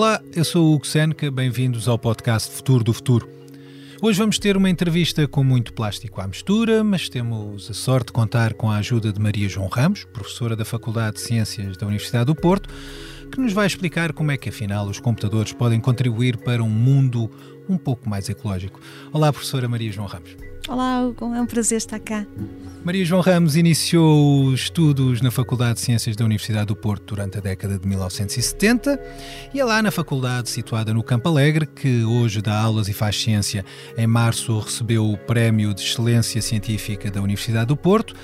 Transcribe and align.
Olá, 0.00 0.18
eu 0.34 0.46
sou 0.46 0.64
o 0.64 0.74
Hugo 0.74 0.86
Seneca, 0.86 1.30
bem-vindos 1.30 1.86
ao 1.86 1.98
podcast 1.98 2.50
Futuro 2.50 2.82
do 2.82 2.90
Futuro. 2.90 3.28
Hoje 4.00 4.18
vamos 4.18 4.38
ter 4.38 4.56
uma 4.56 4.70
entrevista 4.70 5.28
com 5.28 5.44
muito 5.44 5.74
plástico 5.74 6.22
à 6.22 6.26
mistura, 6.26 6.82
mas 6.82 7.10
temos 7.10 7.70
a 7.70 7.74
sorte 7.74 8.06
de 8.06 8.14
contar 8.14 8.54
com 8.54 8.70
a 8.70 8.76
ajuda 8.76 9.12
de 9.12 9.20
Maria 9.20 9.46
João 9.46 9.68
Ramos, 9.68 10.04
professora 10.04 10.56
da 10.56 10.64
Faculdade 10.64 11.16
de 11.16 11.20
Ciências 11.20 11.76
da 11.76 11.86
Universidade 11.86 12.24
do 12.24 12.34
Porto, 12.34 12.70
que 13.30 13.40
nos 13.40 13.52
vai 13.52 13.66
explicar 13.66 14.12
como 14.12 14.32
é 14.32 14.36
que 14.36 14.48
afinal 14.48 14.86
os 14.86 14.98
computadores 14.98 15.52
podem 15.52 15.80
contribuir 15.80 16.36
para 16.36 16.62
um 16.62 16.68
mundo 16.68 17.30
um 17.68 17.78
pouco 17.78 18.08
mais 18.08 18.28
ecológico. 18.28 18.80
Olá, 19.12 19.32
professora 19.32 19.68
Maria 19.68 19.92
João 19.92 20.06
Ramos. 20.06 20.36
Olá, 20.68 21.02
Hugo, 21.02 21.34
é 21.34 21.40
um 21.40 21.46
prazer 21.46 21.78
estar 21.78 21.98
cá. 21.98 22.26
Maria 22.84 23.04
João 23.04 23.20
Ramos 23.20 23.56
iniciou 23.56 24.52
estudos 24.52 25.20
na 25.20 25.30
Faculdade 25.30 25.74
de 25.74 25.80
Ciências 25.80 26.16
da 26.16 26.24
Universidade 26.24 26.66
do 26.66 26.76
Porto 26.76 27.14
durante 27.14 27.38
a 27.38 27.40
década 27.40 27.78
de 27.78 27.86
1970 27.86 29.00
e 29.54 29.60
é 29.60 29.64
lá 29.64 29.82
na 29.82 29.90
faculdade 29.90 30.50
situada 30.50 30.92
no 30.92 31.02
Campo 31.02 31.28
Alegre 31.28 31.66
que 31.66 32.04
hoje 32.04 32.42
dá 32.42 32.58
aulas 32.58 32.88
e 32.88 32.92
faz 32.92 33.20
ciência. 33.20 33.64
Em 33.96 34.06
março 34.06 34.58
recebeu 34.58 35.10
o 35.10 35.16
Prémio 35.16 35.72
de 35.74 35.82
Excelência 35.82 36.42
Científica 36.42 37.10
da 37.10 37.20
Universidade 37.20 37.66
do 37.66 37.76
Porto, 37.76 38.14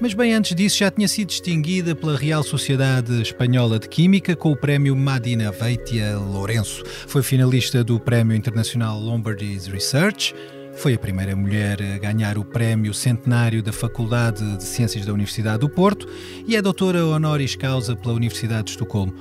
mas 0.00 0.14
bem 0.14 0.34
antes 0.34 0.54
disso 0.54 0.78
já 0.78 0.90
tinha 0.90 1.08
sido 1.08 1.28
distinguida 1.28 1.94
pela 1.94 2.16
Real 2.16 2.42
Sociedade 2.42 3.22
Espanhola 3.22 3.78
de 3.78 3.88
Química 3.88 4.34
com 4.34 4.52
o 4.52 4.56
Prémio 4.56 4.94
Madina 4.96 5.50
Veitia 5.50 6.18
Lourenço. 6.18 6.82
Foi 7.06 7.22
finalista 7.22 7.84
do 7.84 8.00
Prémio 8.00 8.36
Internacional 8.36 8.98
Lombardies 8.98 9.66
Research 9.66 10.34
foi 10.76 10.94
a 10.94 10.98
primeira 10.98 11.34
mulher 11.36 11.80
a 11.80 11.98
ganhar 11.98 12.36
o 12.36 12.44
prémio 12.44 12.92
centenário 12.92 13.62
da 13.62 13.72
Faculdade 13.72 14.56
de 14.56 14.64
Ciências 14.64 15.06
da 15.06 15.12
Universidade 15.12 15.60
do 15.60 15.68
Porto 15.68 16.06
e 16.46 16.56
é 16.56 16.60
doutora 16.60 17.06
honoris 17.06 17.54
causa 17.54 17.94
pela 17.94 18.12
Universidade 18.12 18.64
de 18.64 18.70
Estocolmo. 18.72 19.14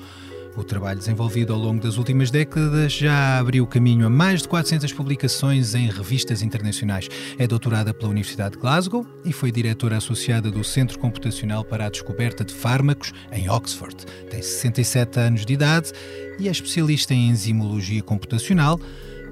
O 0.56 0.64
trabalho 0.64 1.00
desenvolvido 1.00 1.52
ao 1.52 1.60
longo 1.60 1.82
das 1.82 1.98
últimas 1.98 2.30
décadas 2.30 2.94
já 2.94 3.40
abriu 3.40 3.66
caminho 3.66 4.06
a 4.06 4.10
mais 4.10 4.44
de 4.44 4.48
400 4.48 4.94
publicações 4.94 5.74
em 5.74 5.90
revistas 5.90 6.44
internacionais. 6.44 7.10
É 7.40 7.48
doutorada 7.48 7.92
pela 7.92 8.12
Universidade 8.12 8.54
de 8.56 8.62
Glasgow 8.62 9.04
e 9.26 9.34
foi 9.34 9.52
diretora 9.52 9.98
associada 9.98 10.52
do 10.52 10.64
Centro 10.64 11.00
Computacional 11.00 11.66
para 11.66 11.88
a 11.88 11.90
Descoberta 11.90 12.46
de 12.46 12.54
Fármacos 12.54 13.12
em 13.32 13.50
Oxford. 13.50 13.96
Tem 14.30 14.44
67 14.44 15.20
anos 15.20 15.44
de 15.44 15.54
idade 15.54 15.92
e 16.38 16.48
é 16.48 16.52
especialista 16.52 17.16
em 17.16 17.30
enzimologia 17.30 18.04
computacional, 18.04 18.80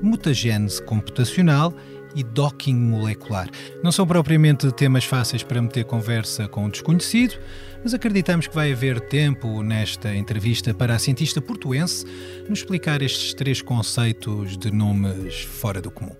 mutagênese 0.01 0.81
computacional 0.81 1.71
e 2.15 2.23
docking 2.23 2.75
molecular. 2.75 3.49
Não 3.83 3.91
são 3.91 4.05
propriamente 4.07 4.71
temas 4.71 5.05
fáceis 5.05 5.43
para 5.43 5.61
meter 5.61 5.85
conversa 5.85 6.47
com 6.47 6.65
um 6.65 6.69
desconhecido, 6.69 7.35
mas 7.83 7.93
acreditamos 7.93 8.47
que 8.47 8.55
vai 8.55 8.71
haver 8.71 8.99
tempo 8.99 9.61
nesta 9.63 10.13
entrevista 10.15 10.73
para 10.73 10.95
a 10.95 10.99
cientista 10.99 11.41
portuense 11.41 12.05
nos 12.47 12.59
explicar 12.59 13.01
estes 13.01 13.33
três 13.33 13.61
conceitos 13.61 14.57
de 14.57 14.71
nomes 14.71 15.41
fora 15.41 15.81
do 15.81 15.91
comum. 15.91 16.15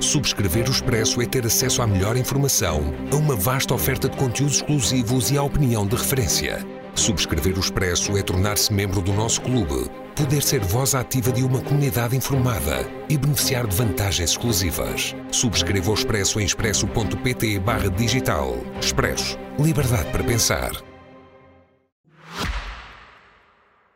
Subscrever 0.00 0.68
o 0.68 0.70
Expresso 0.70 1.20
é 1.20 1.26
ter 1.26 1.44
acesso 1.44 1.82
à 1.82 1.86
melhor 1.86 2.16
informação, 2.16 2.94
a 3.12 3.16
uma 3.16 3.34
vasta 3.34 3.74
oferta 3.74 4.08
de 4.08 4.16
conteúdos 4.16 4.56
exclusivos 4.56 5.30
e 5.30 5.36
à 5.36 5.42
opinião 5.42 5.86
de 5.86 5.96
referência. 5.96 6.77
Subscrever 6.98 7.56
o 7.56 7.60
Expresso 7.60 8.18
é 8.18 8.22
tornar-se 8.22 8.72
membro 8.72 9.00
do 9.00 9.12
nosso 9.12 9.40
clube, 9.40 9.88
poder 10.16 10.42
ser 10.42 10.60
voz 10.60 10.96
ativa 10.96 11.30
de 11.30 11.44
uma 11.44 11.60
comunidade 11.62 12.16
informada 12.16 12.80
e 13.08 13.16
beneficiar 13.16 13.68
de 13.68 13.76
vantagens 13.76 14.30
exclusivas. 14.30 15.14
Subscreva 15.30 15.92
o 15.92 15.94
Expresso 15.94 16.40
em 16.40 16.44
expresso.pt 16.44 17.60
barra 17.60 17.88
digital. 17.88 18.56
Expresso. 18.80 19.38
Liberdade 19.60 20.10
para 20.10 20.24
pensar. 20.24 20.72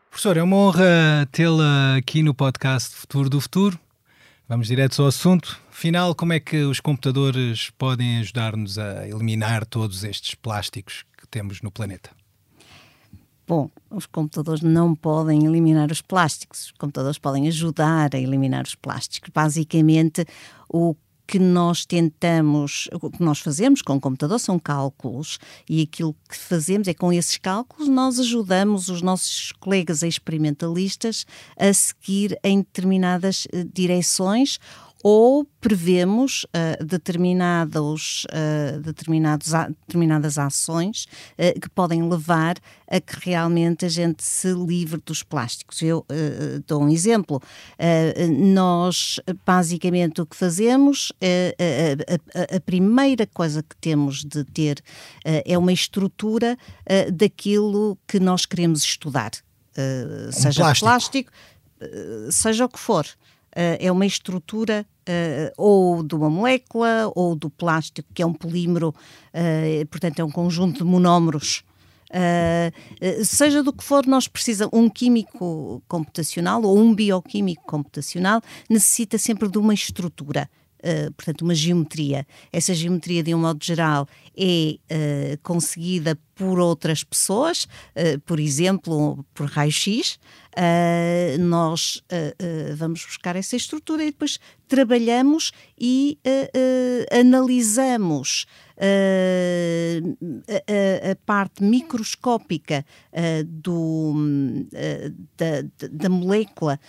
Professor, 0.08 0.36
é 0.36 0.42
uma 0.42 0.56
honra 0.56 1.28
tê-la 1.32 1.96
aqui 1.96 2.22
no 2.22 2.32
podcast 2.32 2.94
Futuro 2.94 3.28
do 3.28 3.40
Futuro. 3.40 3.78
Vamos 4.48 4.68
direto 4.68 5.02
ao 5.02 5.08
assunto. 5.08 5.58
Afinal, 5.68 6.14
como 6.14 6.34
é 6.34 6.38
que 6.38 6.58
os 6.58 6.78
computadores 6.78 7.70
podem 7.76 8.20
ajudar-nos 8.20 8.78
a 8.78 9.08
eliminar 9.08 9.66
todos 9.66 10.04
estes 10.04 10.36
plásticos 10.36 11.04
que 11.18 11.26
temos 11.26 11.60
no 11.62 11.70
planeta? 11.72 12.21
Bom, 13.46 13.70
os 13.90 14.06
computadores 14.06 14.62
não 14.62 14.94
podem 14.94 15.44
eliminar 15.44 15.90
os 15.90 16.00
plásticos, 16.00 16.66
os 16.66 16.72
computadores 16.72 17.18
podem 17.18 17.48
ajudar 17.48 18.14
a 18.14 18.18
eliminar 18.18 18.64
os 18.64 18.74
plásticos. 18.74 19.30
Basicamente, 19.34 20.24
o 20.68 20.94
que 21.26 21.38
nós 21.38 21.86
tentamos, 21.86 22.88
o 22.92 23.10
que 23.10 23.22
nós 23.22 23.38
fazemos 23.38 23.80
com 23.80 23.96
o 23.96 24.00
computador 24.00 24.38
são 24.38 24.58
cálculos 24.58 25.38
e 25.68 25.80
aquilo 25.80 26.14
que 26.28 26.36
fazemos 26.36 26.88
é 26.88 26.94
com 26.94 27.12
esses 27.12 27.38
cálculos 27.38 27.88
nós 27.88 28.18
ajudamos 28.20 28.88
os 28.88 29.00
nossos 29.00 29.50
colegas 29.52 30.02
experimentalistas 30.02 31.24
a 31.56 31.72
seguir 31.72 32.38
em 32.44 32.58
determinadas 32.58 33.46
eh, 33.50 33.64
direções 33.72 34.58
ou 35.02 35.44
prevemos 35.60 36.44
uh, 36.44 36.84
determinados, 36.84 38.24
uh, 38.26 38.80
determinados 38.80 39.52
a, 39.52 39.68
determinadas 39.68 40.38
ações 40.38 41.06
uh, 41.38 41.60
que 41.60 41.68
podem 41.70 42.08
levar 42.08 42.56
a 42.88 43.00
que 43.00 43.30
realmente 43.30 43.84
a 43.84 43.88
gente 43.88 44.22
se 44.22 44.52
livre 44.52 45.00
dos 45.04 45.22
plásticos. 45.22 45.80
Eu 45.80 46.04
dou 46.66 46.82
um 46.82 46.90
exemplo. 46.90 47.40
nós, 48.38 49.18
basicamente, 49.46 50.20
o 50.20 50.26
que 50.26 50.36
fazemos, 50.36 51.10
a, 51.22 52.38
a, 52.38 52.56
a, 52.56 52.60
primeira 52.60 53.26
coisa 53.26 53.62
que 53.62 53.74
temos 53.76 54.22
de 54.22 54.44
ter 54.44 54.82
é 55.24 55.56
uma 55.56 55.72
estrutura 55.72 56.54
daquilo 57.14 57.96
que 58.06 58.20
nós 58.20 58.44
queremos 58.44 58.82
estudar. 58.82 59.30
seja 60.30 60.60
plástico, 60.62 60.84
plástico 60.84 61.32
seja 62.30 62.66
o 62.66 62.68
que 62.68 62.78
for. 62.78 63.06
Uh, 63.52 63.76
é 63.78 63.92
uma 63.92 64.06
estrutura 64.06 64.86
uh, 65.00 65.52
ou 65.58 66.02
de 66.02 66.14
uma 66.14 66.30
molécula 66.30 67.12
ou 67.14 67.36
do 67.36 67.50
plástico, 67.50 68.08
que 68.14 68.22
é 68.22 68.26
um 68.26 68.32
polímero, 68.32 68.88
uh, 68.88 69.86
portanto, 69.88 70.20
é 70.20 70.24
um 70.24 70.30
conjunto 70.30 70.78
de 70.78 70.84
monómeros. 70.84 71.62
seja 73.24 73.62
do 73.62 73.72
que 73.72 73.84
for, 73.84 74.06
nós 74.06 74.28
precisamos, 74.28 74.72
um 74.72 74.88
químico 74.88 75.82
computacional 75.86 76.62
ou 76.62 76.78
um 76.78 76.94
bioquímico 76.94 77.62
computacional 77.66 78.40
necessita 78.68 79.18
sempre 79.18 79.48
de 79.48 79.58
uma 79.58 79.74
estrutura. 79.74 80.48
Uh, 80.82 81.12
portanto, 81.12 81.42
uma 81.42 81.54
geometria. 81.54 82.26
Essa 82.52 82.74
geometria, 82.74 83.22
de 83.22 83.32
um 83.32 83.38
modo 83.38 83.64
geral, 83.64 84.08
é 84.36 84.74
uh, 84.74 85.38
conseguida 85.40 86.18
por 86.34 86.58
outras 86.58 87.04
pessoas, 87.04 87.68
uh, 87.94 88.18
por 88.26 88.40
exemplo, 88.40 89.24
por 89.32 89.46
raio-x, 89.46 90.18
nós 91.40 92.02
vamos 92.76 93.06
buscar 93.06 93.36
essa 93.36 93.56
estrutura 93.56 94.02
e 94.02 94.10
depois 94.10 94.38
trabalhamos 94.68 95.50
e 95.80 96.18
analisamos 97.10 98.44
a, 98.78 101.10
a, 101.10 101.16
parte 101.26 101.62
microscópica 101.62 102.84
do, 103.46 104.14
da, 105.36 105.62
da, 105.90 106.08
molécula 106.08 106.80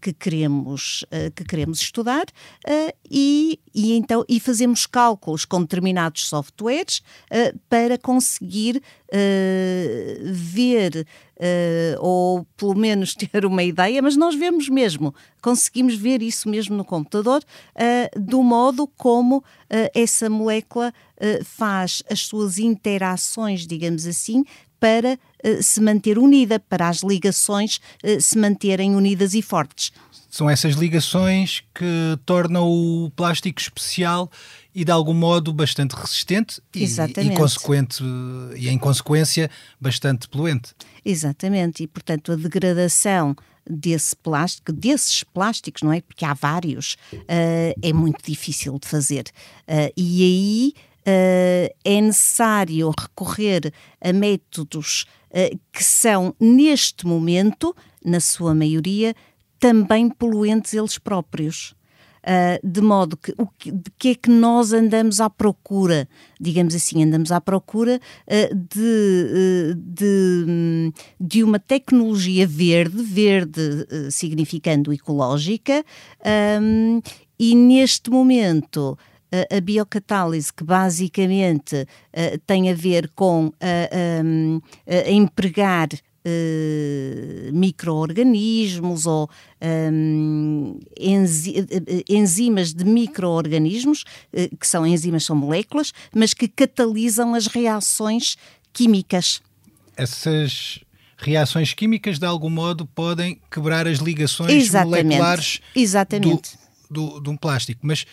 que, 0.00 0.12
queremos, 0.12 1.04
que 1.34 1.44
queremos 1.44 1.80
estudar 1.80 2.26
e, 3.10 3.58
e, 3.74 3.94
então, 3.94 4.24
e 4.28 4.38
fazemos 4.40 4.86
cálculos 4.86 5.44
com 5.44 5.60
determinados 5.60 6.28
softwares 6.28 7.02
para 7.68 7.98
conseguir 7.98 8.80
ver 10.32 11.06
uh, 11.36 12.00
ou 12.00 12.46
pelo 12.56 12.74
menos 12.74 13.14
ter 13.16 13.44
uma 13.44 13.62
ideia, 13.62 14.00
mas 14.00 14.16
nós 14.16 14.34
vemos 14.34 14.68
mesmo, 14.68 15.14
conseguimos 15.42 15.94
ver 15.94 16.22
isso 16.22 16.48
mesmo 16.48 16.76
no 16.76 16.84
computador, 16.84 17.42
uh, 17.42 18.20
do 18.20 18.42
modo 18.42 18.86
como 18.86 19.38
uh, 19.38 19.42
essa 19.94 20.28
molécula 20.28 20.92
faz 21.44 22.02
as 22.10 22.20
suas 22.20 22.58
interações, 22.58 23.66
digamos 23.66 24.04
assim, 24.04 24.44
para 24.78 25.18
se 25.62 25.80
manter 25.80 26.18
unida, 26.18 26.58
para 26.58 26.88
as 26.88 27.02
ligações 27.02 27.80
se 28.20 28.36
manterem 28.36 28.94
unidas 28.94 29.32
e 29.32 29.40
fortes. 29.40 29.90
São 30.34 30.50
essas 30.50 30.74
ligações 30.74 31.62
que 31.72 32.18
tornam 32.26 32.68
o 32.68 33.08
plástico 33.14 33.60
especial 33.60 34.28
e 34.74 34.84
de 34.84 34.90
algum 34.90 35.14
modo 35.14 35.52
bastante 35.52 35.92
resistente 35.92 36.60
e, 36.74 36.82
e, 36.82 37.36
consequente, 37.36 38.02
e 38.56 38.68
em 38.68 38.76
consequência 38.76 39.48
bastante 39.80 40.28
poluente. 40.28 40.74
Exatamente, 41.04 41.84
e 41.84 41.86
portanto 41.86 42.32
a 42.32 42.34
degradação 42.34 43.36
desse 43.64 44.16
plástico, 44.16 44.72
desses 44.72 45.22
plásticos, 45.22 45.82
não 45.82 45.92
é? 45.92 46.00
Porque 46.00 46.24
há 46.24 46.34
vários, 46.34 46.94
uh, 47.12 47.78
é 47.80 47.92
muito 47.92 48.20
difícil 48.24 48.76
de 48.80 48.88
fazer. 48.88 49.26
Uh, 49.68 49.92
e 49.96 50.24
aí 50.24 50.74
uh, 50.98 51.74
é 51.84 52.00
necessário 52.00 52.92
recorrer 52.98 53.72
a 54.00 54.12
métodos 54.12 55.06
que 55.72 55.82
são, 55.82 56.32
neste 56.38 57.04
momento, 57.04 57.74
na 58.04 58.20
sua 58.20 58.54
maioria, 58.54 59.16
também 59.64 60.10
poluentes 60.10 60.74
eles 60.74 60.98
próprios. 60.98 61.74
Uh, 62.22 62.66
de 62.66 62.80
modo 62.82 63.18
que, 63.18 63.34
o 63.38 63.46
que, 63.46 63.70
de 63.70 63.90
que 63.98 64.08
é 64.10 64.14
que 64.14 64.30
nós 64.30 64.72
andamos 64.72 65.20
à 65.20 65.28
procura, 65.28 66.08
digamos 66.40 66.74
assim, 66.74 67.02
andamos 67.02 67.32
à 67.32 67.38
procura 67.40 67.98
uh, 68.26 68.54
de, 68.54 69.74
de, 69.76 70.92
de, 71.20 71.44
uma 71.44 71.58
tecnologia 71.58 72.46
verde, 72.46 73.02
verde 73.02 73.86
significando 74.10 74.90
ecológica, 74.92 75.84
um, 76.60 77.00
e 77.38 77.54
neste 77.54 78.10
momento 78.10 78.98
a 79.50 79.60
biocatálise, 79.60 80.52
que 80.52 80.62
basicamente 80.62 81.74
uh, 81.82 82.38
tem 82.46 82.70
a 82.70 82.74
ver 82.74 83.10
com 83.14 83.48
uh, 83.48 84.62
uh, 86.26 87.34
empregar 87.44 87.52
micro-organismos 87.52 89.06
ou 89.06 89.28
um, 89.92 90.78
enzi 90.98 91.66
enzimas 92.08 92.72
de 92.72 92.84
micro-organismos, 92.84 94.04
que 94.58 94.66
são 94.66 94.86
enzimas, 94.86 95.24
são 95.24 95.36
moléculas, 95.36 95.92
mas 96.14 96.34
que 96.34 96.48
catalisam 96.48 97.34
as 97.34 97.46
reações 97.46 98.36
químicas. 98.72 99.40
Essas 99.96 100.80
reações 101.16 101.72
químicas, 101.72 102.18
de 102.18 102.26
algum 102.26 102.50
modo, 102.50 102.86
podem 102.86 103.40
quebrar 103.50 103.86
as 103.86 103.98
ligações 103.98 104.52
Exatamente. 104.52 105.04
moleculares 105.04 105.60
Exatamente. 105.74 106.58
Do, 106.90 107.10
do, 107.12 107.20
de 107.20 107.30
um 107.30 107.36
plástico. 107.36 107.80
Mas 107.82 108.04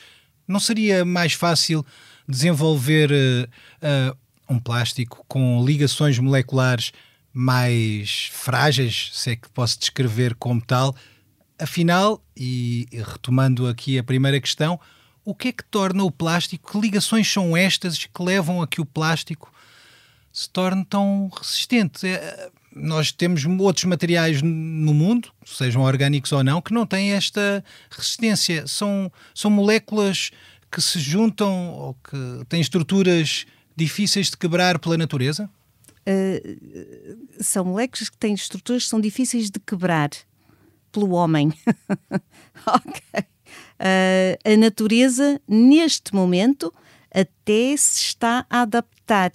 não 0.47 0.59
seria 0.59 1.03
mais 1.03 1.33
fácil 1.33 1.85
desenvolver 2.27 3.11
uh, 3.11 4.11
uh, 4.11 4.17
um 4.49 4.59
plástico 4.59 5.25
com 5.27 5.63
ligações 5.65 6.17
moleculares 6.19 6.91
mais 7.33 8.29
frágeis, 8.33 9.11
se 9.13 9.31
é 9.31 9.35
que 9.35 9.49
posso 9.49 9.79
descrever 9.79 10.35
como 10.35 10.61
tal? 10.61 10.95
Afinal, 11.59 12.21
e 12.35 12.87
retomando 12.91 13.67
aqui 13.67 13.97
a 13.97 14.03
primeira 14.03 14.39
questão, 14.41 14.79
o 15.23 15.35
que 15.35 15.49
é 15.49 15.51
que 15.51 15.63
torna 15.63 16.03
o 16.03 16.11
plástico? 16.11 16.71
Que 16.71 16.79
ligações 16.79 17.31
são 17.31 17.55
estas 17.55 18.05
que 18.05 18.23
levam 18.23 18.61
a 18.61 18.67
que 18.67 18.81
o 18.81 18.85
plástico 18.85 19.51
se 20.33 20.49
torne 20.49 20.83
tão 20.83 21.29
resistente? 21.33 22.07
É, 22.07 22.49
nós 22.75 23.11
temos 23.11 23.45
outros 23.45 23.85
materiais 23.85 24.41
no 24.41 24.93
mundo, 24.93 25.31
sejam 25.45 25.83
orgânicos 25.83 26.31
ou 26.31 26.43
não, 26.43 26.61
que 26.61 26.73
não 26.73 26.85
têm 26.85 27.11
esta 27.11 27.63
resistência. 27.89 28.65
São, 28.65 29.11
são 29.35 29.51
moléculas 29.51 30.31
que 30.71 30.81
se 30.81 30.99
juntam 30.99 31.69
ou 31.69 31.93
que 31.95 32.45
têm 32.47 32.61
estruturas 32.61 33.45
difíceis 33.75 34.29
de 34.29 34.37
quebrar 34.37 34.79
pela 34.79 34.97
natureza? 34.97 35.49
Uh, 36.01 37.27
são 37.43 37.65
moléculas 37.65 38.09
que 38.09 38.17
têm 38.17 38.33
estruturas 38.33 38.83
que 38.83 38.89
são 38.89 38.99
difíceis 38.99 39.49
de 39.49 39.59
quebrar 39.59 40.09
pelo 40.91 41.11
homem. 41.11 41.53
ok. 42.65 43.01
Uh, 43.79 44.53
a 44.53 44.57
natureza, 44.57 45.41
neste 45.47 46.13
momento, 46.13 46.73
até 47.13 47.75
se 47.77 48.01
está 48.01 48.45
a 48.49 48.61
adaptar. 48.61 49.31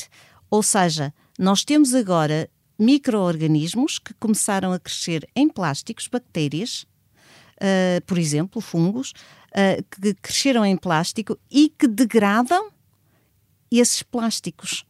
Ou 0.51 0.63
seja, 0.63 1.13
nós 1.39 1.65
temos 1.65 1.95
agora 1.95 2.49
micro-organismos 2.79 3.99
que 3.99 4.15
começaram 4.15 4.73
a 4.73 4.79
crescer 4.79 5.29
em 5.35 5.49
plásticos, 5.49 6.09
bactérias, 6.09 6.87
uh, 7.57 8.01
por 8.07 8.19
exemplo, 8.19 8.61
fungos, 8.61 9.13
uh, 9.51 9.83
que 9.91 10.15
cresceram 10.15 10.65
em 10.65 10.77
plástico 10.77 11.39
e 11.51 11.69
que 11.69 11.87
degradam 11.87 12.71
esses 13.71 14.03
plásticos. 14.03 14.85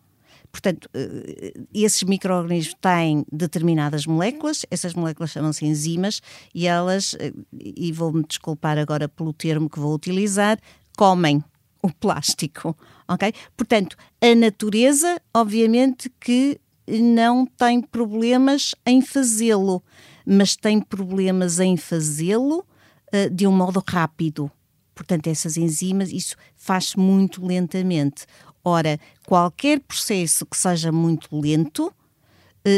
Portanto, 0.57 0.87
uh, 0.87 1.67
esses 1.75 2.03
micro-organismos 2.03 2.75
têm 2.81 3.27
determinadas 3.31 4.07
moléculas, 4.07 4.65
essas 4.71 4.95
moléculas 4.95 5.31
chamam-se 5.31 5.67
enzimas 5.67 6.23
e 6.55 6.67
elas, 6.67 7.15
e 7.53 7.93
vou-me 7.93 8.25
desculpar 8.27 8.79
agora 8.79 9.07
pelo 9.07 9.35
termo 9.35 9.69
que 9.69 9.79
vou 9.79 9.95
utilizar, 9.95 10.59
comem 10.97 11.45
o 11.83 11.93
plástico, 11.93 12.75
ok? 13.07 13.35
Portanto, 13.55 13.99
a 14.19 14.35
natureza, 14.35 15.21
obviamente 15.35 16.11
que 16.19 16.59
não 16.89 17.45
tem 17.45 17.83
problemas 17.83 18.75
em 18.87 19.03
fazê-lo, 19.03 19.83
mas 20.25 20.57
tem 20.57 20.81
problemas 20.81 21.61
em 21.61 21.77
fazê-lo 21.77 22.65
uh, 23.13 23.31
de 23.31 23.47
um 23.47 23.53
modo 23.53 23.85
rápido. 23.87 24.51
Portanto, 24.95 25.27
essas 25.27 25.59
enzimas, 25.59 26.11
isso 26.11 26.35
faz-se 26.57 26.99
muito 26.99 27.45
lentamente. 27.45 28.25
Ora, 28.69 28.99
qualquer 29.25 29.79
processo 29.79 30.45
que 30.45 30.57
seja 30.57 30.91
muito 30.91 31.29
lento 31.41 31.87
uh, 31.87 31.93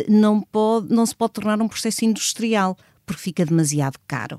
não, 0.07 0.39
pode, 0.39 0.93
não 0.93 1.07
se 1.07 1.17
pode 1.17 1.33
tornar 1.33 1.63
um 1.63 1.67
processo 1.67 2.05
industrial, 2.05 2.77
porque 3.07 3.23
fica 3.23 3.47
demasiado 3.47 3.99
caro. 4.07 4.39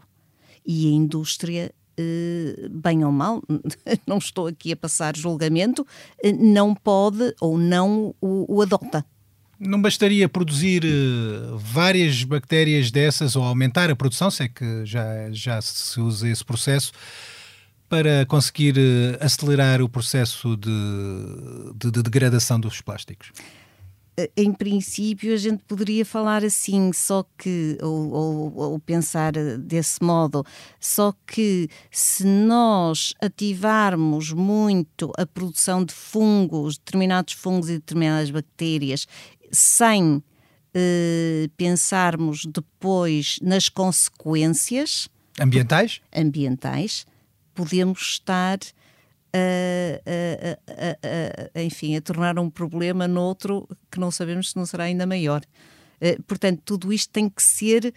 E 0.66 0.88
a 0.88 0.92
indústria 0.92 1.74
Uh, 2.01 2.69
bem 2.69 3.04
ou 3.04 3.12
mal, 3.12 3.44
não 4.07 4.19
estou 4.19 4.48
aqui 4.48 4.72
a 4.72 4.78
passar 4.78 5.18
julgamento, 5.18 5.81
uh, 5.81 6.31
não 6.40 6.74
pode 6.74 7.36
ou 7.42 7.57
não 7.57 8.16
o, 8.22 8.46
o 8.48 8.62
adota. 8.62 9.06
Não 9.60 9.81
bastaria 9.81 10.30
produzir 10.30 10.84
várias 11.57 12.24
bactérias 12.24 12.90
dessas 12.90 13.36
ou 13.36 13.44
aumentar 13.44 13.90
a 13.90 13.98
produção, 13.98 14.31
se 14.31 14.44
é 14.44 14.48
que 14.48 14.86
já, 14.86 15.30
já 15.31 15.62
se 15.62 16.00
usa 16.00 16.30
esse 16.30 16.46
processo, 16.46 16.94
para 17.89 18.25
conseguir 18.27 18.77
uh, 18.77 19.18
acelerar 19.19 19.81
o 19.81 19.89
processo 19.89 20.56
de, 20.56 20.69
de, 21.75 21.91
de 21.91 22.03
degradação 22.03 22.59
dos 22.59 22.80
plásticos? 22.81 23.31
Eh, 24.19 24.30
em 24.36 24.51
princípio, 24.51 25.33
a 25.33 25.38
gente 25.38 25.63
poderia 25.63 26.06
falar 26.06 26.44
assim, 26.44 26.91
só 26.94 27.25
que, 27.38 27.77
ou, 27.81 28.12
ou, 28.12 28.57
ou, 28.57 28.80
pensar 28.80 29.31
desse 29.57 30.03
modo, 30.03 30.45
só 30.80 31.13
que 31.25 31.69
se 31.89 32.25
nós 32.25 33.13
ativarmos 33.21 34.31
muito 34.33 35.12
a 35.18 35.25
produção 35.25 35.83
de 35.83 35.94
fungos, 35.94 36.77
determinados 36.77 37.33
fungos 37.33 37.69
e 37.69 37.74
determinadas 37.74 38.30
bactérias, 38.30 39.07
sem 39.51 40.21
eh, 40.74 41.50
pensarmos 41.57 42.45
depois 42.45 43.39
nas 43.41 43.69
consequências 43.69 45.09
ambientais, 45.39 46.01
ambientais 46.15 47.06
podemos 47.54 48.01
estar 48.01 48.60
a, 49.34 50.01
a, 50.75 51.60
a, 51.60 51.63
enfim, 51.63 51.96
a 51.96 52.01
tornar 52.01 52.40
um 52.40 52.50
problema 52.50 53.07
noutro 53.07 53.68
que 53.92 54.00
não 54.00 54.12
sabemos 54.12 54.51
se 54.51 54.57
não 54.57 54.66
será 54.66 54.86
ainda 54.86 55.06
maior. 55.06 55.42
Eh, 56.01 56.18
portanto, 56.28 56.62
tudo 56.63 56.92
isto 56.94 57.12
tem 57.12 57.30
que 57.30 57.44
ser 57.44 57.94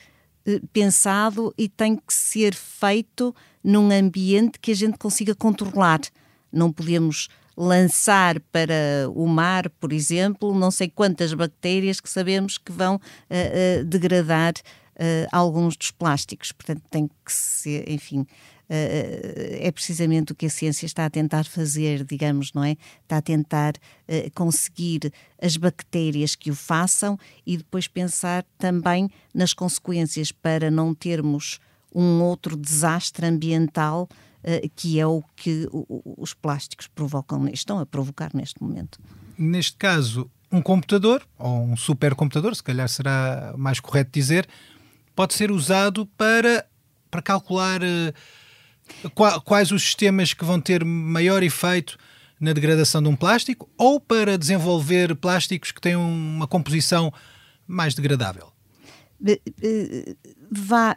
eh, 0.47 0.61
pensado 0.73 1.55
e 1.57 1.69
tem 1.69 1.97
que 1.97 2.13
ser 2.13 2.55
feito 2.55 3.35
num 3.63 3.91
ambiente 3.91 4.59
que 4.59 4.73
a 4.73 4.75
gente 4.75 4.99
consiga 4.99 5.35
controlar. 5.35 6.01
Não 6.53 6.73
podemos 6.73 7.29
lançar 7.57 8.41
para 8.41 9.09
o 9.15 9.27
mar, 9.27 9.69
por 9.71 9.93
exemplo, 9.93 10.55
não 10.55 10.71
sei 10.71 10.89
quantas 10.89 11.33
bactérias 11.35 12.01
que 12.01 12.09
sabemos 12.09 12.57
que 12.57 12.73
vão 12.73 12.97
uh, 12.97 13.85
degradar 13.85 14.55
alguns 15.31 15.77
dos 15.77 15.91
plásticos. 15.91 16.51
Portanto, 16.53 16.83
tem 16.91 17.09
que 17.09 17.33
ser, 17.33 17.91
enfim, 17.91 18.27
é 18.75 19.71
precisamente 19.71 20.33
o 20.33 20.35
que 20.35 20.47
a 20.47 20.51
ciência 20.51 20.87
está 20.87 21.05
a 21.05 21.11
tentar 21.11 21.45
fazer, 21.45 22.05
digamos, 22.05 22.53
não 22.53 22.65
é? 22.65 22.77
Está 23.03 23.19
a 23.19 23.23
tentar 23.23 23.75
conseguir 24.35 25.13
as 25.41 25.57
bactérias 25.57 26.35
que 26.35 26.51
o 26.51 26.55
façam 26.55 27.19
e 27.47 27.57
depois 27.57 27.87
pensar 27.87 28.45
também 28.57 29.11
nas 29.35 29.53
consequências 29.53 30.33
para 30.33 30.71
não 30.71 30.95
termos 30.95 31.61
um 31.95 32.23
outro 32.23 32.57
desastre 32.57 33.27
ambiental 33.27 34.09
eh, 34.45 34.69
que 34.75 34.99
é 34.99 35.07
o 35.07 35.23
que 35.37 35.69
os 36.19 36.35
plásticos 36.35 36.89
provocam, 36.89 37.47
estão 37.49 37.79
a 37.79 37.87
provocar 37.87 38.31
neste 38.35 38.61
momento. 38.61 38.99
Neste 39.39 39.77
caso, 39.77 40.29
um 40.51 40.61
computador, 40.61 41.23
ou 41.39 41.63
um 41.63 41.77
supercomputador, 41.77 42.55
se 42.57 42.63
calhar 42.63 42.89
será 42.89 43.55
mais 43.57 43.79
correto 43.79 44.11
dizer, 44.13 44.49
pode 45.15 45.35
ser 45.35 45.53
usado 45.53 46.07
para, 46.19 46.67
para 47.09 47.23
calcular 47.23 47.81
quais 49.45 49.71
os 49.71 49.83
sistemas 49.83 50.35
que 50.35 50.45
vão 50.45 50.61
ter 50.61 50.85
maior 50.85 51.43
efeito 51.43 51.97
na 52.41 52.53
degradação 52.53 53.03
de 53.03 53.09
um 53.09 53.17
plástico 53.17 53.69
ou 53.79 54.01
para 54.01 54.37
desenvolver 54.37 55.15
plásticos 55.17 55.71
que 55.71 55.81
têm 55.81 55.97
uma 55.97 56.47
composição 56.47 57.13
mais 57.67 57.95
degradável? 57.95 58.53
Vá, 60.51 60.97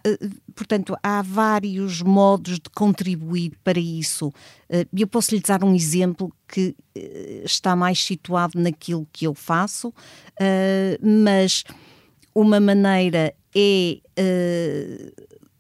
portanto, 0.56 0.98
há 1.04 1.22
vários 1.22 2.02
modos 2.02 2.56
de 2.56 2.70
contribuir 2.74 3.54
para 3.64 3.80
isso. 3.80 4.34
Eu 4.98 5.06
posso 5.08 5.36
lhe 5.36 5.40
dar 5.40 5.64
um 5.64 5.76
exemplo 5.76 6.34
que 6.48 6.76
está 7.44 7.76
mais 7.76 8.04
situado 8.04 8.60
naquilo 8.60 9.08
que 9.14 9.28
eu 9.28 9.36
faço, 9.36 9.94
mas 11.00 11.64
uma 12.34 12.60
maneira 12.60 13.32
é 13.56 14.00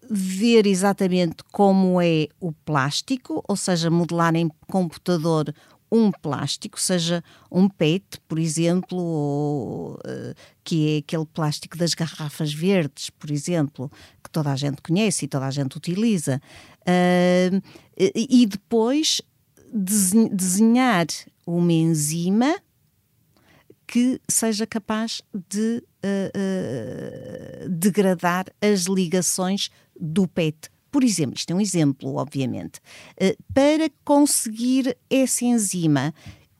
ver 0.09 0.65
exatamente 0.65 1.37
como 1.51 2.01
é 2.01 2.27
o 2.39 2.51
plástico, 2.51 3.43
ou 3.47 3.55
seja, 3.55 3.89
modelar 3.89 4.35
em 4.35 4.49
computador 4.67 5.53
um 5.91 6.11
plástico, 6.11 6.79
seja 6.79 7.23
um 7.51 7.69
PET, 7.69 8.19
por 8.27 8.39
exemplo, 8.39 8.97
ou, 8.97 9.93
uh, 9.93 10.35
que 10.63 10.95
é 10.95 10.97
aquele 10.99 11.25
plástico 11.25 11.77
das 11.77 11.93
garrafas 11.93 12.53
verdes, 12.53 13.09
por 13.09 13.31
exemplo, 13.31 13.91
que 14.23 14.29
toda 14.29 14.51
a 14.51 14.55
gente 14.55 14.81
conhece 14.81 15.25
e 15.25 15.27
toda 15.27 15.45
a 15.45 15.51
gente 15.51 15.77
utiliza. 15.77 16.41
Uh, 16.81 17.61
e 17.97 18.45
depois 18.45 19.21
desenhar 19.71 21.05
uma 21.45 21.71
enzima 21.71 22.55
que 23.87 24.19
seja 24.29 24.65
capaz 24.65 25.21
de 25.49 25.83
uh, 26.03 27.65
uh, 27.65 27.69
degradar 27.69 28.45
as 28.61 28.81
ligações 28.81 29.69
do 29.99 30.27
PET. 30.27 30.69
Por 30.91 31.03
exemplo, 31.03 31.35
isto 31.35 31.51
é 31.51 31.55
um 31.55 31.61
exemplo, 31.61 32.15
obviamente. 32.15 32.79
Uh, 33.21 33.35
para 33.53 33.89
conseguir 34.03 34.97
essa 35.09 35.45
enzima, 35.45 36.13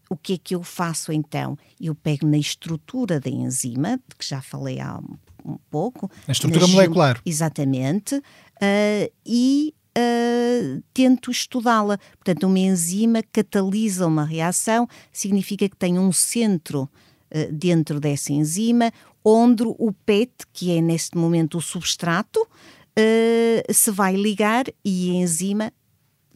o 0.10 0.16
que 0.16 0.34
é 0.34 0.38
que 0.38 0.56
eu 0.56 0.64
faço 0.64 1.12
então? 1.12 1.58
Eu 1.80 1.96
pego 1.96 2.28
na 2.28 2.38
estrutura 2.38 3.20
da 3.20 3.30
enzima, 3.30 3.98
de 4.08 4.16
que 4.18 4.28
já 4.28 4.42
falei 4.42 4.80
há 4.80 5.00
um, 5.00 5.54
um 5.54 5.58
pouco. 5.70 6.12
A 6.28 6.32
estrutura 6.32 6.68
molecular. 6.68 7.20
Exatamente. 7.26 8.22
e 9.26 9.74
uh, 9.98 10.84
tento 10.94 11.32
estudá-la. 11.32 11.98
Portanto, 12.18 12.46
uma 12.46 12.60
enzima 12.60 13.24
catalisa 13.24 14.06
uma 14.06 14.26
reação, 14.26 14.88
significa 15.12 15.68
que 15.68 15.76
tem 15.76 15.98
um 15.98 16.12
centro 16.12 16.90
dentro 17.52 18.00
dessa 18.00 18.32
enzima, 18.32 18.92
onde 19.24 19.64
o 19.64 19.92
PET, 20.06 20.32
que 20.54 20.78
é 20.78 20.82
neste 20.82 21.18
momento 21.18 21.58
o 21.58 21.62
substrato, 21.62 22.40
uh, 22.40 23.74
se 23.74 23.92
vai 23.92 24.16
ligar 24.16 24.66
e 24.84 25.12
a 25.12 25.14
enzima 25.16 25.74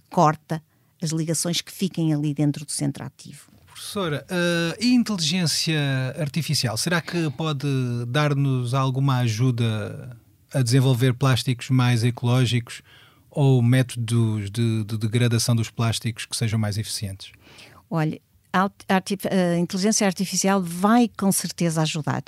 corta 0.09 0.61
as 1.01 1.11
ligações 1.11 1.61
que 1.61 1.71
fiquem 1.71 2.13
ali 2.13 2.33
dentro 2.33 2.65
do 2.65 2.71
centro 2.71 3.05
ativo. 3.05 3.49
Professora, 3.67 4.25
uh, 4.29 4.83
e 4.83 4.93
inteligência 4.93 5.79
artificial, 6.17 6.75
será 6.75 6.99
que 6.99 7.29
pode 7.31 7.67
dar-nos 8.07 8.73
alguma 8.73 9.19
ajuda 9.19 10.17
a 10.53 10.61
desenvolver 10.61 11.13
plásticos 11.13 11.69
mais 11.69 12.03
ecológicos 12.03 12.81
ou 13.29 13.61
métodos 13.61 14.49
de, 14.51 14.83
de 14.83 14.97
degradação 14.97 15.55
dos 15.55 15.69
plásticos 15.69 16.25
que 16.25 16.35
sejam 16.35 16.59
mais 16.59 16.77
eficientes? 16.77 17.31
Olha, 17.89 18.19
a, 18.51 18.69
a 18.89 19.57
inteligência 19.57 20.05
artificial 20.05 20.61
vai 20.61 21.09
com 21.17 21.31
certeza 21.31 21.81
ajudar. 21.81 22.23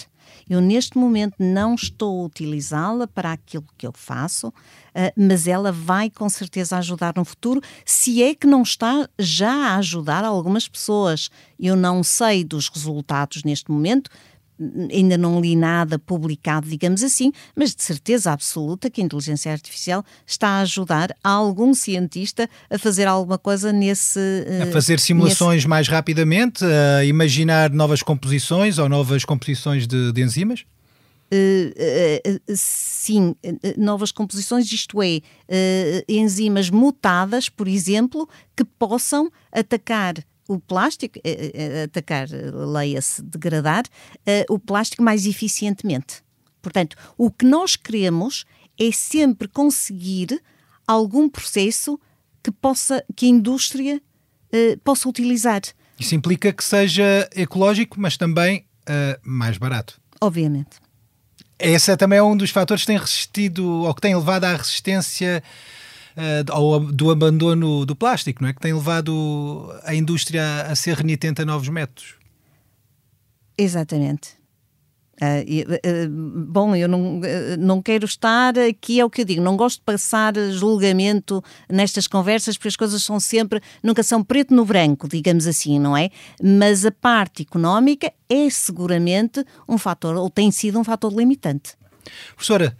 Eu, 0.49 0.61
neste 0.61 0.97
momento, 0.97 1.35
não 1.39 1.75
estou 1.75 2.21
a 2.21 2.25
utilizá-la 2.25 3.07
para 3.07 3.31
aquilo 3.31 3.65
que 3.77 3.85
eu 3.85 3.91
faço, 3.93 4.47
uh, 4.47 4.53
mas 5.15 5.47
ela 5.47 5.71
vai 5.71 6.09
com 6.09 6.29
certeza 6.29 6.77
ajudar 6.77 7.13
no 7.15 7.25
futuro, 7.25 7.61
se 7.85 8.21
é 8.23 8.33
que 8.35 8.47
não 8.47 8.61
está 8.61 9.07
já 9.19 9.51
a 9.51 9.77
ajudar 9.77 10.23
algumas 10.23 10.67
pessoas. 10.67 11.29
Eu 11.59 11.75
não 11.75 12.03
sei 12.03 12.43
dos 12.43 12.69
resultados 12.69 13.43
neste 13.43 13.71
momento, 13.71 14.09
ainda 14.91 15.17
não 15.17 15.41
li 15.41 15.55
nada 15.55 15.97
publicado, 15.97 16.67
digamos 16.67 17.03
assim, 17.03 17.31
mas 17.55 17.73
de 17.73 17.81
certeza 17.81 18.31
absoluta 18.31 18.89
que 18.89 19.01
a 19.01 19.03
inteligência 19.03 19.51
artificial 19.51 20.03
está 20.25 20.47
a 20.47 20.61
ajudar 20.61 21.15
algum 21.23 21.73
cientista 21.73 22.49
a 22.69 22.77
fazer 22.77 23.07
alguma 23.07 23.37
coisa 23.37 23.71
nesse. 23.71 24.19
A 24.61 24.71
fazer 24.71 24.99
simulações 24.99 25.57
nesse... 25.57 25.67
mais 25.67 25.87
rapidamente, 25.87 26.63
a 26.63 27.03
imaginar 27.03 27.69
novas 27.71 28.01
composições 28.01 28.77
ou 28.77 28.87
novas 28.87 29.25
composições 29.25 29.87
de, 29.87 30.11
de 30.11 30.21
enzimas? 30.21 30.63
Uh, 31.33 31.71
uh, 32.27 32.35
uh, 32.35 32.55
sim, 32.57 33.33
novas 33.77 34.11
composições, 34.11 34.69
isto 34.69 35.01
é, 35.01 35.21
enzimas 36.09 36.69
mutadas, 36.69 37.47
por 37.47 37.69
exemplo, 37.69 38.27
que 38.53 38.65
possam 38.65 39.31
atacar 39.49 40.15
o 40.47 40.59
plástico, 40.59 41.19
eh, 41.23 41.51
eh, 41.53 41.83
atacar, 41.83 42.27
leia-se, 42.29 43.21
degradar, 43.21 43.83
eh, 44.25 44.45
o 44.49 44.59
plástico 44.59 45.03
mais 45.03 45.25
eficientemente. 45.25 46.23
Portanto, 46.61 46.95
o 47.17 47.31
que 47.31 47.45
nós 47.45 47.75
queremos 47.75 48.45
é 48.79 48.91
sempre 48.91 49.47
conseguir 49.47 50.41
algum 50.87 51.29
processo 51.29 51.99
que 52.43 52.51
possa, 52.51 53.03
que 53.15 53.25
a 53.25 53.29
indústria 53.29 54.01
possa 54.83 55.07
utilizar. 55.07 55.61
Isso 55.97 56.13
implica 56.13 56.51
que 56.51 56.63
seja 56.63 57.29
ecológico, 57.33 57.99
mas 57.99 58.17
também 58.17 58.65
uh, 58.81 59.17
mais 59.23 59.57
barato. 59.57 59.99
Obviamente. 60.19 60.77
Esse 61.57 61.95
também 61.95 62.19
é 62.19 62.23
um 62.23 62.35
dos 62.35 62.49
fatores 62.49 62.83
que 62.83 62.87
tem 62.87 62.97
resistido, 62.97 63.65
ou 63.65 63.93
que 63.93 64.01
tem 64.01 64.15
levado 64.15 64.45
à 64.45 64.55
resistência 64.55 65.43
uh, 66.17 66.91
do 66.91 67.11
abandono 67.11 67.85
do 67.85 67.95
plástico, 67.95 68.41
não 68.41 68.49
é? 68.49 68.53
Que 68.53 68.59
tem 68.59 68.73
levado 68.73 69.73
a 69.83 69.93
indústria 69.93 70.63
a 70.63 70.75
ser 70.75 70.95
renitente 70.97 71.41
a 71.41 71.45
novos 71.45 71.69
métodos. 71.69 72.15
Exatamente. 73.57 74.41
Uh, 75.21 75.75
uh, 75.75 76.45
bom, 76.47 76.75
eu 76.75 76.87
não, 76.87 77.19
uh, 77.19 77.23
não 77.59 77.79
quero 77.79 78.05
estar 78.05 78.57
aqui, 78.57 78.99
é 78.99 79.05
o 79.05 79.09
que 79.09 79.21
eu 79.21 79.25
digo, 79.25 79.39
não 79.39 79.55
gosto 79.55 79.77
de 79.77 79.83
passar 79.83 80.33
julgamento 80.49 81.43
nestas 81.69 82.07
conversas, 82.07 82.57
porque 82.57 82.69
as 82.69 82.75
coisas 82.75 83.03
são 83.03 83.19
sempre, 83.19 83.61
nunca 83.83 84.01
são 84.01 84.23
preto 84.23 84.51
no 84.55 84.65
branco, 84.65 85.07
digamos 85.07 85.45
assim, 85.45 85.77
não 85.77 85.95
é? 85.95 86.09
Mas 86.41 86.87
a 86.87 86.91
parte 86.91 87.43
económica 87.43 88.11
é 88.27 88.49
seguramente 88.49 89.45
um 89.69 89.77
fator, 89.77 90.15
ou 90.15 90.27
tem 90.27 90.49
sido 90.49 90.79
um 90.79 90.83
fator 90.83 91.13
limitante. 91.13 91.75
Professora, 92.33 92.75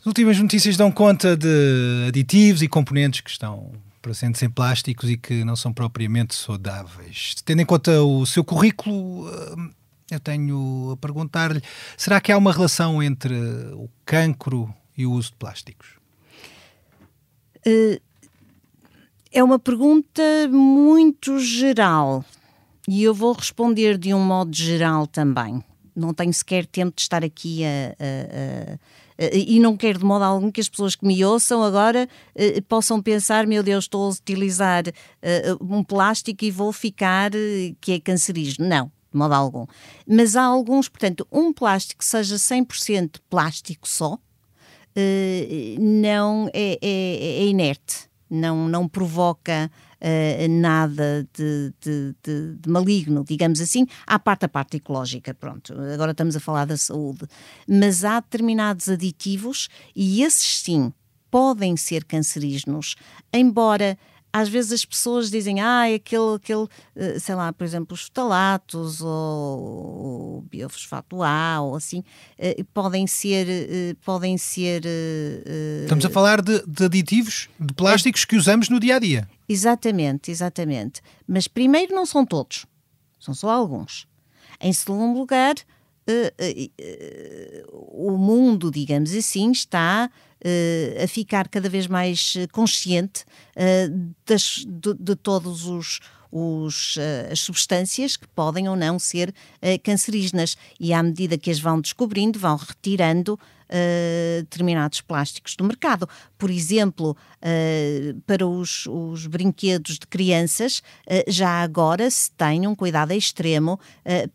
as 0.00 0.06
últimas 0.06 0.38
notícias 0.38 0.76
dão 0.76 0.90
conta 0.90 1.36
de 1.36 2.06
aditivos 2.06 2.62
e 2.62 2.68
componentes 2.68 3.20
que 3.20 3.30
estão 3.30 3.72
presentes 4.00 4.42
em 4.42 4.48
plásticos 4.48 5.10
e 5.10 5.16
que 5.16 5.44
não 5.44 5.56
são 5.56 5.72
propriamente 5.72 6.34
saudáveis. 6.34 7.34
Tendo 7.44 7.62
em 7.62 7.66
conta 7.66 8.02
o 8.02 8.24
seu 8.24 8.44
currículo, 8.44 9.26
hum, 9.28 9.70
eu 10.10 10.20
tenho 10.20 10.90
a 10.92 10.96
perguntar-lhe: 10.96 11.60
será 11.96 12.20
que 12.20 12.30
há 12.30 12.38
uma 12.38 12.52
relação 12.52 13.02
entre 13.02 13.34
o 13.74 13.88
cancro 14.04 14.72
e 14.96 15.04
o 15.04 15.12
uso 15.12 15.30
de 15.30 15.36
plásticos? 15.36 15.88
Eh, 17.66 18.00
é 19.32 19.42
uma 19.42 19.58
pergunta 19.58 20.22
muito 20.48 21.38
geral 21.40 22.24
e 22.86 23.02
eu 23.02 23.12
vou 23.12 23.32
responder 23.32 23.98
de 23.98 24.14
um 24.14 24.20
modo 24.20 24.54
geral 24.56 25.06
também. 25.06 25.62
Não 25.94 26.14
tenho 26.14 26.32
sequer 26.32 26.64
tempo 26.64 26.94
de 26.94 27.02
estar 27.02 27.24
aqui 27.24 27.64
a, 27.64 27.68
a, 27.68 28.74
a 28.74 28.78
e 29.32 29.58
não 29.58 29.76
quero 29.76 29.98
de 29.98 30.04
modo 30.04 30.22
algum 30.22 30.50
que 30.50 30.60
as 30.60 30.68
pessoas 30.68 30.94
que 30.94 31.04
me 31.04 31.24
ouçam 31.24 31.62
agora 31.62 32.08
eh, 32.34 32.60
possam 32.68 33.02
pensar: 33.02 33.46
meu 33.46 33.62
Deus, 33.62 33.84
estou 33.84 34.06
a 34.06 34.10
utilizar 34.10 34.84
eh, 35.20 35.56
um 35.60 35.82
plástico 35.82 36.44
e 36.44 36.50
vou 36.50 36.72
ficar 36.72 37.34
eh, 37.34 37.74
que 37.80 37.92
é 37.92 38.00
cancerígeno. 38.00 38.68
Não, 38.68 38.86
de 39.12 39.18
modo 39.18 39.34
algum. 39.34 39.66
Mas 40.06 40.36
há 40.36 40.44
alguns, 40.44 40.88
portanto, 40.88 41.26
um 41.32 41.52
plástico 41.52 41.98
que 41.98 42.04
seja 42.04 42.36
100% 42.36 43.16
plástico 43.28 43.88
só, 43.88 44.18
não 45.78 46.50
é, 46.52 46.76
é, 46.82 47.42
é 47.42 47.46
inerte, 47.46 48.08
não, 48.28 48.68
não 48.68 48.88
provoca 48.88 49.70
uh, 50.00 50.48
nada 50.48 51.28
de, 51.36 51.72
de, 51.80 52.14
de, 52.22 52.56
de, 52.56 52.68
maligno, 52.68 53.24
digamos 53.24 53.60
assim, 53.60 53.86
à 54.06 54.18
parte 54.18 54.44
a 54.44 54.48
parte 54.48 54.76
ecológica, 54.76 55.34
pronto, 55.34 55.72
agora 55.92 56.12
estamos 56.12 56.36
a 56.36 56.40
falar 56.40 56.64
da 56.64 56.76
saúde, 56.76 57.26
mas 57.68 58.04
há 58.04 58.20
determinados 58.20 58.88
aditivos 58.88 59.68
e 59.94 60.22
esses 60.22 60.60
sim 60.60 60.92
podem 61.30 61.76
ser 61.76 62.04
cancerígenos, 62.04 62.96
embora 63.32 63.98
às 64.38 64.48
vezes 64.48 64.72
as 64.72 64.84
pessoas 64.84 65.30
dizem, 65.30 65.60
ah, 65.60 65.92
aquele, 65.92 66.36
aquele, 66.36 66.68
eh, 66.94 67.18
sei 67.18 67.34
lá, 67.34 67.52
por 67.52 67.64
exemplo, 67.64 67.94
osftalatos 67.94 69.00
ou 69.00 70.38
o 70.38 70.44
biofosfato 70.48 71.24
A 71.24 71.60
ou 71.60 71.74
assim, 71.74 72.04
eh, 72.38 72.62
podem 72.72 73.06
ser, 73.08 73.46
eh, 73.48 73.96
podem 74.04 74.38
ser... 74.38 74.82
Estamos 75.82 76.04
a 76.04 76.10
falar 76.10 76.40
de, 76.40 76.62
de 76.64 76.84
aditivos, 76.84 77.48
de 77.58 77.74
plásticos 77.74 78.22
é, 78.22 78.26
que 78.26 78.36
usamos 78.36 78.68
no 78.68 78.78
dia 78.78 78.94
a 78.94 78.98
dia. 79.00 79.28
Exatamente, 79.48 80.30
exatamente. 80.30 81.00
Mas 81.26 81.48
primeiro 81.48 81.92
não 81.92 82.06
são 82.06 82.24
todos, 82.24 82.64
são 83.18 83.34
só 83.34 83.50
alguns. 83.50 84.06
Em 84.60 84.72
segundo 84.72 85.18
lugar, 85.18 85.56
o 87.92 88.16
mundo, 88.16 88.70
digamos 88.70 89.14
assim, 89.14 89.50
está 89.50 90.10
a 91.02 91.08
ficar 91.08 91.48
cada 91.48 91.68
vez 91.68 91.86
mais 91.86 92.34
eh, 92.36 92.46
consciente 92.46 93.24
das, 94.24 94.64
de, 94.66 94.94
de, 94.94 95.16
todos 95.16 95.66
os, 95.66 95.98
os, 96.30 96.96
uh, 96.96 97.32
as 97.32 97.40
substâncias 97.40 98.16
que 98.16 98.26
podem 98.28 98.68
ou 98.68 98.76
não 98.76 98.98
ser 98.98 99.34
cancerígenas 99.82 100.56
e 100.78 100.92
à 100.92 101.02
medida 101.02 101.38
que 101.38 101.50
as 101.50 101.58
vão 101.58 101.80
descobrindo 101.80 102.38
vão 102.38 102.56
retirando 102.56 103.38
uh, 103.68 104.42
determinados 104.42 105.00
plásticos 105.00 105.54
do 105.54 105.64
mercado. 105.64 106.08
Por 106.36 106.50
exemplo, 106.50 107.16
uh, 107.42 108.20
para 108.26 108.46
os, 108.46 108.86
os, 108.86 109.26
brinquedos 109.26 109.98
de 109.98 110.06
crianças, 110.06 110.78
uh, 110.78 111.30
já 111.30 111.62
agora 111.62 112.10
se 112.10 112.30
tem 112.32 112.66
um 112.66 112.74
cuidado 112.74 113.12
extremo 113.12 113.78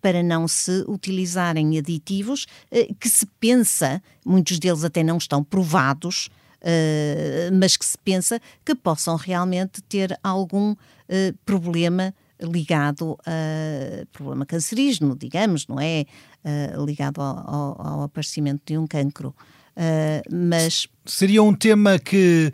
para 0.01 0.21
não 0.23 0.47
se 0.47 0.83
utilizarem 0.87 1.77
aditivos 1.77 2.45
que 2.99 3.09
se 3.09 3.25
pensa, 3.39 4.01
muitos 4.25 4.59
deles 4.59 4.83
até 4.83 5.03
não 5.03 5.17
estão 5.17 5.43
provados, 5.43 6.29
mas 7.53 7.75
que 7.75 7.85
se 7.85 7.97
pensa 7.97 8.39
que 8.63 8.73
possam 8.73 9.15
realmente 9.15 9.81
ter 9.81 10.17
algum 10.23 10.75
problema 11.45 12.13
ligado 12.41 13.17
a 13.25 14.05
problema 14.11 14.45
cancerígeno, 14.45 15.15
digamos, 15.15 15.67
não 15.67 15.79
é? 15.79 16.05
Uh, 16.43 16.85
ligado 16.85 17.21
ao, 17.21 17.37
ao, 17.37 17.87
ao, 17.87 18.01
aparecimento 18.03 18.61
de 18.65 18.77
um 18.77 18.85
cancro. 18.85 19.33
mas 20.29 20.87
seria 21.05 21.41
um 21.41 21.53
tema 21.53 21.97
que 21.97 22.51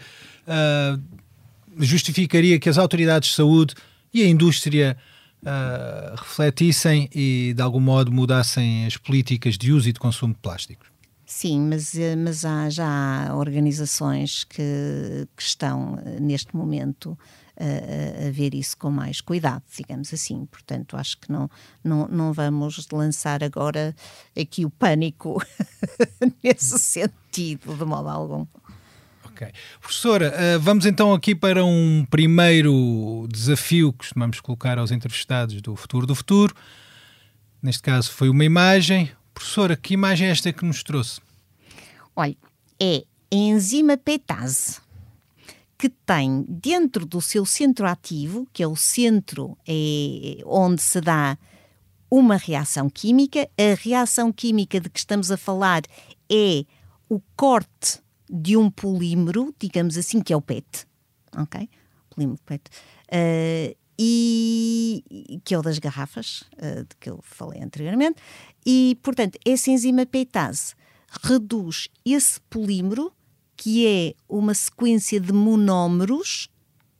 justificaria 1.79 2.59
que 2.59 2.69
as 2.69 2.77
autoridades 2.77 3.29
de 3.29 3.35
saúde 3.35 3.75
e 4.13 4.23
a 4.23 4.27
indústria 4.27 4.97
uh, 5.43 6.15
refletissem 6.15 7.09
e 7.13 7.53
de 7.55 7.61
algum 7.61 7.79
modo 7.79 8.11
mudassem 8.11 8.85
as 8.85 8.97
políticas 8.97 9.57
de 9.57 9.71
uso 9.71 9.89
e 9.89 9.93
de 9.93 9.99
consumo 9.99 10.33
de 10.33 10.39
plásticos. 10.39 10.88
Sim, 11.31 11.61
mas, 11.69 11.93
eh, 11.95 12.15
mas 12.15 12.43
há, 12.43 12.71
já 12.71 12.87
há 13.29 13.35
organizações 13.35 14.43
que, 14.45 15.27
que 15.37 15.43
estão 15.43 16.01
eh, 16.03 16.19
neste 16.19 16.55
momento 16.55 17.15
a, 17.55 18.27
a, 18.27 18.31
ver 18.31 18.55
isso 18.55 18.75
com 18.75 18.89
mais 18.89 19.21
cuidado, 19.21 19.61
digamos 19.77 20.11
assim. 20.11 20.47
Portanto, 20.47 20.97
acho 20.97 21.19
que 21.19 21.31
não, 21.31 21.47
não, 21.83 22.07
não 22.07 22.33
vamos 22.33 22.87
lançar 22.91 23.43
agora 23.43 23.95
aqui 24.35 24.65
o 24.65 24.71
pânico 24.71 25.39
nesse 26.43 26.79
sentido, 26.79 27.75
de 27.77 27.85
modo 27.85 28.09
algum. 28.09 28.47
Ok. 29.23 29.51
Professora, 29.79 30.33
uh, 30.33 30.59
vamos 30.59 30.87
então 30.87 31.13
aqui 31.13 31.35
para 31.35 31.63
um 31.63 32.07
primeiro 32.09 33.27
desafio 33.31 33.91
que 33.91 33.99
costumamos 33.99 34.39
colocar 34.41 34.79
aos 34.79 34.89
entrevistados 34.89 35.61
do 35.61 35.75
Futuro 35.75 36.07
do 36.07 36.15
Futuro. 36.15 36.55
Neste 37.61 37.83
caso 37.83 38.09
foi 38.09 38.29
uma 38.29 38.43
imagem. 38.43 39.11
Professora, 39.39 39.77
que 39.77 39.93
imagem 39.93 40.27
é 40.27 40.31
esta 40.31 40.51
que 40.51 40.65
nos 40.65 40.83
trouxe? 40.83 41.21
Olha, 42.13 42.35
é 42.77 43.05
a 43.31 43.35
enzima 43.35 43.95
petase, 43.95 44.81
que 45.77 45.87
tem 45.87 46.43
dentro 46.49 47.05
do 47.05 47.21
seu 47.21 47.45
centro 47.45 47.87
ativo, 47.87 48.45
que 48.51 48.61
é 48.61 48.67
o 48.67 48.75
centro 48.75 49.57
é, 49.65 50.43
onde 50.45 50.81
se 50.81 50.99
dá 50.99 51.37
uma 52.11 52.35
reação 52.35 52.89
química. 52.89 53.49
A 53.57 53.81
reação 53.81 54.29
química 54.29 54.77
de 54.77 54.89
que 54.89 54.99
estamos 54.99 55.31
a 55.31 55.37
falar 55.37 55.83
é 56.29 56.65
o 57.07 57.21
corte 57.37 58.01
de 58.29 58.57
um 58.57 58.69
polímero, 58.69 59.55
digamos 59.57 59.97
assim, 59.97 60.21
que 60.21 60.33
é 60.33 60.35
o 60.35 60.41
PET, 60.41 60.85
ok? 61.33 61.69
Polímero 62.09 62.41
PET. 62.45 62.63
Uh, 63.07 63.78
e 64.01 65.41
que 65.43 65.53
é 65.53 65.59
o 65.59 65.61
das 65.61 65.77
garrafas, 65.77 66.43
uh, 66.53 66.85
de 66.87 66.95
que 66.97 67.09
eu 67.09 67.19
falei 67.21 67.61
anteriormente, 67.61 68.21
e, 68.65 68.97
portanto, 69.03 69.37
essa 69.45 69.69
enzima 69.69 70.05
PETase 70.05 70.73
reduz 71.21 71.89
esse 72.05 72.39
polímero, 72.49 73.11
que 73.57 73.85
é 73.85 74.13
uma 74.29 74.53
sequência 74.53 75.19
de 75.19 75.33
monómeros, 75.33 76.49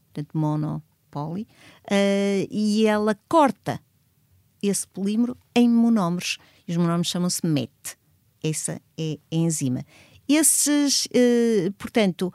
portanto, 0.08 0.38
mono, 0.38 0.84
poli, 1.10 1.44
uh, 1.86 2.48
e 2.52 2.86
ela 2.86 3.18
corta 3.30 3.80
esse 4.62 4.86
polímero 4.86 5.38
em 5.56 5.70
monómeros, 5.70 6.38
e 6.68 6.72
os 6.72 6.78
monómeros 6.78 7.08
chamam-se 7.08 7.46
MET. 7.46 7.72
Essa 8.44 8.82
é 8.98 9.18
a 9.32 9.36
enzima. 9.36 9.86
Esses, 10.28 11.08
eh, 11.14 11.72
portanto, 11.78 12.34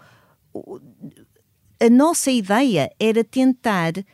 a 1.81 1.91
nossa 1.91 2.31
ideia 2.31 2.91
era 2.99 3.23
tentar 3.23 3.93
eh, 3.99 4.05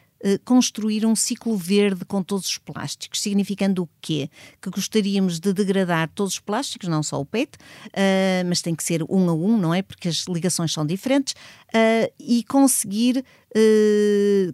construir 0.44 1.06
um 1.06 1.16
ciclo 1.16 1.56
verde 1.56 2.04
com 2.04 2.22
todos 2.22 2.46
os 2.46 2.58
plásticos, 2.58 3.20
significando 3.20 3.82
o 3.82 3.88
quê? 4.00 4.28
Que 4.60 4.70
gostaríamos 4.70 5.40
de 5.40 5.52
degradar 5.52 6.10
todos 6.14 6.34
os 6.34 6.40
plásticos, 6.40 6.88
não 6.88 7.02
só 7.02 7.20
o 7.20 7.24
PET, 7.24 7.56
uh, 7.56 8.46
mas 8.46 8.60
tem 8.60 8.74
que 8.74 8.84
ser 8.84 9.02
um 9.08 9.30
a 9.30 9.34
um, 9.34 9.56
não 9.56 9.74
é? 9.74 9.82
Porque 9.82 10.08
as 10.08 10.26
ligações 10.26 10.72
são 10.72 10.84
diferentes, 10.84 11.34
uh, 11.34 12.12
e 12.18 12.44
conseguir, 12.44 13.24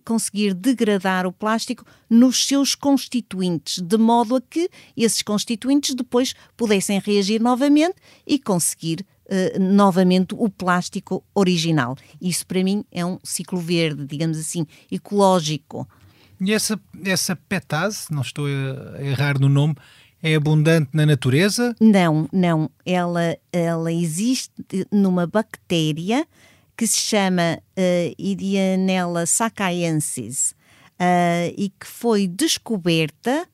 conseguir 0.04 0.54
degradar 0.54 1.26
o 1.26 1.32
plástico 1.32 1.84
nos 2.08 2.46
seus 2.46 2.74
constituintes, 2.74 3.78
de 3.82 3.98
modo 3.98 4.36
a 4.36 4.40
que 4.40 4.70
esses 4.96 5.20
constituintes 5.20 5.94
depois 5.94 6.34
pudessem 6.56 6.98
reagir 6.98 7.40
novamente 7.40 7.96
e 8.26 8.38
conseguir 8.38 9.04
uh, 9.26 9.60
novamente 9.60 10.34
o 10.34 10.48
plástico 10.48 11.24
original. 11.34 11.96
Isso 12.20 12.46
para 12.46 12.62
mim 12.62 12.84
é 12.90 13.04
um 13.04 13.18
ciclo 13.22 13.58
verde, 13.58 14.06
digamos 14.06 14.38
assim, 14.38 14.66
ecológico. 14.90 15.88
E 16.40 16.52
essa, 16.52 16.78
essa 17.04 17.34
petase, 17.34 18.06
não 18.10 18.22
estou 18.22 18.46
a 18.46 19.02
errar 19.02 19.40
no 19.40 19.48
nome, 19.48 19.74
é 20.22 20.34
abundante 20.34 20.90
na 20.92 21.06
natureza? 21.06 21.74
Não, 21.80 22.28
não. 22.32 22.70
Ela, 22.84 23.38
ela 23.52 23.92
existe 23.92 24.52
numa 24.90 25.26
bactéria 25.26 26.26
que 26.76 26.86
se 26.86 26.98
chama 26.98 27.58
uh, 27.58 28.14
Idianella 28.18 29.24
sacaiensis 29.24 30.54
uh, 31.00 31.54
e 31.56 31.70
que 31.70 31.86
foi 31.86 32.26
descoberta 32.26 33.48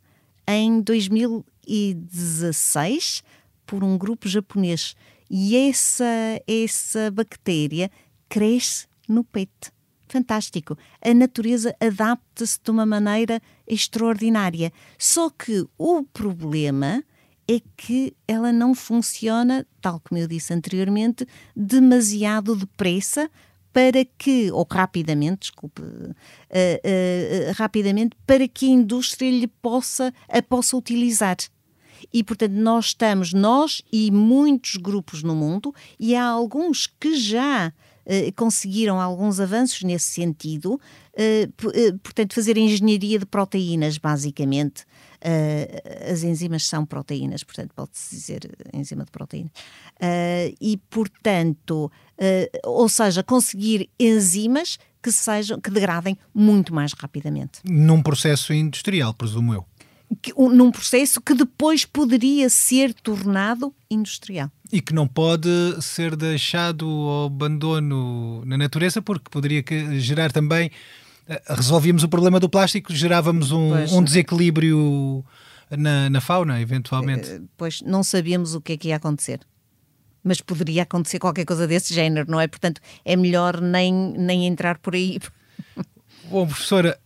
em 0.47 0.81
2016 0.81 3.23
por 3.65 3.85
um 3.85 3.97
grupo 3.97 4.29
japonês 4.29 4.97
e 5.35 5.57
essa, 5.57 6.05
essa 6.47 7.11
bactéria 7.11 7.91
cresce 8.29 8.87
no 9.09 9.25
peito. 9.25 9.73
Fantástico. 10.07 10.77
A 11.03 11.15
natureza 11.15 11.75
adapta-se 11.81 12.61
de 12.63 12.71
uma 12.71 12.85
maneira 12.85 13.41
extraordinária. 13.67 14.71
Só 14.99 15.31
que 15.31 15.67
o 15.79 16.03
problema 16.03 17.03
é 17.49 17.63
que 17.79 18.15
ela 18.29 18.53
não 18.53 18.75
funciona, 18.75 19.67
tal 19.81 20.01
como 20.01 20.21
eu 20.21 20.29
disse 20.29 20.53
anteriormente, 20.53 21.27
demasiado 21.57 22.55
depressa 22.55 23.31
para 23.73 24.05
que, 24.05 24.53
ou 24.53 24.67
rapidamente, 24.71 25.41
desculpe, 25.41 25.81
uh, 25.81 26.11
uh, 26.11 27.53
rapidamente, 27.55 28.15
para 28.27 28.47
que 28.47 28.67
a 28.67 28.71
indústria 28.71 29.31
lhe 29.31 29.49
possa, 29.49 30.13
a 30.29 30.43
possa 30.43 30.77
utilizar. 30.77 31.37
E, 32.13 32.23
portanto, 32.23 32.53
nós 32.53 32.87
estamos, 32.87 33.33
nós 33.33 33.83
e 33.93 34.11
muitos 34.11 34.77
grupos 34.77 35.23
no 35.23 35.35
mundo, 35.35 35.75
e 35.99 36.15
há 36.15 36.25
alguns 36.25 36.87
que 36.87 37.15
já 37.15 37.73
eh, 38.05 38.33
conseguiram 38.33 39.01
alguns 39.01 39.39
avanços 39.39 39.83
nesse 39.83 40.07
sentido, 40.07 40.81
eh, 41.17 41.49
eh, 41.75 41.93
portanto, 42.03 42.35
fazer 42.35 42.57
engenharia 42.57 43.19
de 43.19 43.27
proteínas, 43.27 43.99
basicamente. 43.99 44.85
as 46.11 46.25
enzimas 46.25 46.67
são 46.67 46.85
proteínas, 46.85 47.45
portanto, 47.45 47.71
pode-se 47.77 48.13
dizer 48.13 48.41
enzima 48.75 49.05
de 49.05 49.11
proteína. 49.13 49.53
e, 50.61 50.77
portanto, 50.91 51.93
ou 52.65 52.89
seja, 52.89 53.23
conseguir 53.23 53.89
enzimas 54.01 54.79
que 55.01 55.13
sejam, 55.13 55.61
que 55.61 55.71
degradem 55.71 56.17
muito 56.35 56.75
mais 56.75 56.93
rapidamente. 56.93 57.61
Num 57.65 58.03
processo 58.03 58.53
industrial, 58.53 59.15
presumo 59.15 59.55
eu 59.55 59.65
que, 60.21 60.33
num 60.35 60.71
processo 60.71 61.21
que 61.21 61.35
depois 61.35 61.85
poderia 61.85 62.49
ser 62.49 62.93
tornado 62.95 63.75
industrial. 63.91 64.51
E 64.73 64.81
que 64.81 64.93
não 64.93 65.07
pode 65.07 65.49
ser 65.81 66.17
deixado 66.17 66.87
ao 66.87 67.27
abandono 67.27 68.45
na 68.45 68.57
natureza, 68.57 69.01
porque 69.03 69.31
poderia 69.31 69.63
gerar 69.99 70.33
também. 70.33 70.71
Eh, 71.29 71.43
resolvíamos 71.49 72.03
o 72.03 72.09
problema 72.09 72.41
do 72.41 72.49
plástico, 72.49 72.93
gerávamos 72.93 73.53
um, 73.53 73.75
um 73.97 74.03
desequilíbrio 74.03 75.25
na, 75.71 76.11
na, 76.11 76.21
fauna, 76.21 76.61
eventualmente. 76.61 77.31
Eh, 77.31 77.41
pois 77.57 77.81
não 77.83 78.03
sabíamos 78.03 78.55
o 78.55 78.61
que 78.61 78.73
é 78.73 78.77
que 78.77 78.89
ia 78.89 78.97
acontecer. 78.97 79.41
Mas 80.25 80.41
poderia 80.41 80.85
acontecer 80.85 81.19
qualquer 81.19 81.45
coisa 81.45 81.67
desse 81.67 81.93
género, 81.93 82.31
não 82.31 82.41
é? 82.41 82.47
Portanto, 82.47 82.81
é 83.05 83.17
melhor 83.17 83.61
nem, 83.61 83.93
nem 84.17 84.47
entrar 84.47 84.79
por 84.79 84.95
aí. 84.95 85.19
Bom, 86.31 86.47
professora, 86.47 86.99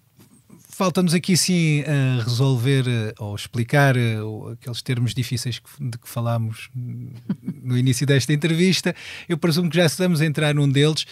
Falta-nos 0.77 1.15
aqui 1.15 1.39
sim 1.39 1.83
resolver 2.23 2.87
eh, 2.87 3.15
ou 3.19 3.35
explicar 3.35 3.97
eh, 3.97 4.19
aqueles 4.53 4.83
termos 4.83 5.15
difíceis 5.15 5.59
de 5.81 5.97
que 5.97 6.07
falámos 6.07 6.69
no 6.75 7.79
início 7.79 8.07
desta 8.07 8.31
entrevista. 8.35 8.95
Eu 9.27 9.39
presumo 9.39 9.71
que 9.71 9.77
já 9.79 9.87
estamos 9.87 10.21
a 10.21 10.27
entrar 10.27 10.55
num 10.55 10.69
deles. 10.69 11.07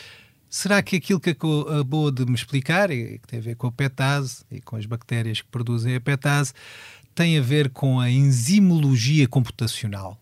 Será 0.51 0.83
que 0.83 0.97
aquilo 0.97 1.19
que 1.19 1.31
acabou 1.31 2.11
de 2.11 2.27
me 2.27 2.35
explicar, 2.35 2.91
e 2.91 3.19
que 3.19 3.27
tem 3.27 3.39
a 3.39 3.43
ver 3.43 3.57
com 3.57 3.67
a 3.67 3.73
petase 3.73 4.45
e 4.51 4.61
com 4.61 4.77
as 4.77 4.85
bactérias 4.85 5.41
que 5.41 5.49
produzem 5.49 5.95
a 5.95 6.01
petase, 6.01 6.53
tem 7.15 7.39
a 7.39 7.41
ver 7.41 7.71
com 7.71 7.99
a 7.99 8.11
enzimologia 8.11 9.27
computacional? 9.27 10.21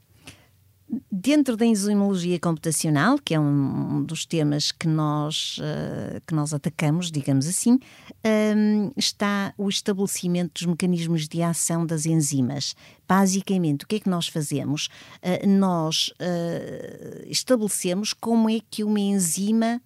Dentro 1.10 1.56
da 1.56 1.64
enzimologia 1.64 2.38
computacional, 2.38 3.18
que 3.18 3.34
é 3.34 3.40
um 3.40 4.04
dos 4.04 4.26
temas 4.26 4.70
que 4.70 4.86
nós, 4.86 5.56
uh, 5.56 6.20
que 6.26 6.34
nós 6.34 6.52
atacamos, 6.52 7.10
digamos 7.10 7.46
assim, 7.46 7.72
um, 7.72 7.78
ehm, 8.22 8.90
está 8.94 9.54
o 9.56 9.70
estabelecimento 9.70 10.52
dos 10.52 10.66
mecanismos 10.66 11.26
de 11.26 11.42
ação 11.42 11.86
das 11.86 12.04
enzimas. 12.04 12.76
Basicamente, 13.08 13.86
o 13.86 13.88
que 13.88 13.96
é 13.96 14.00
que 14.00 14.10
nós 14.10 14.28
fazemos? 14.28 14.90
Uh, 15.22 15.48
nós 15.48 16.08
uh, 16.08 17.24
estabelecemos 17.26 18.12
como 18.12 18.50
é 18.50 18.60
que 18.70 18.84
uma 18.84 19.00
enzima 19.00 19.80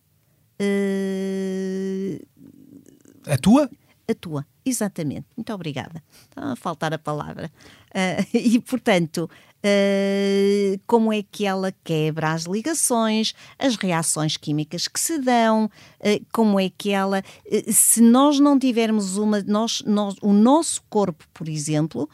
atua? 3.29 3.71
Atua, 4.09 4.47
exatamente. 4.65 5.27
Muito 5.37 5.53
obrigada. 5.53 6.03
Está 6.23 6.53
a 6.53 6.57
faltar 6.57 6.93
a 6.93 6.99
palavra. 6.99 7.51
e, 8.35 8.61
portanto, 8.61 9.29
uh, 9.67 10.81
como 10.87 11.13
é 11.13 11.23
que 11.23 11.45
ela 11.45 11.75
quebra 11.85 12.33
as 12.33 12.45
ligações, 12.45 13.35
as 13.59 13.77
reações 13.77 14.37
químicas 14.37 14.87
que 14.87 15.01
se 15.01 15.19
dão, 15.19 15.67
uh, 15.67 16.27
como 16.33 16.61
é 16.61 16.71
que 16.71 16.91
ela. 16.91 17.23
Uh, 17.47 17.73
se 17.73 18.01
nós 18.01 18.39
não 18.39 18.59
tivermos 18.59 19.17
uma. 19.17 19.43
Nós, 19.43 19.83
nós, 19.87 20.15
o 20.23 20.33
nosso 20.33 20.83
corpo, 20.89 21.25
por 21.35 21.49
exemplo, 21.49 22.09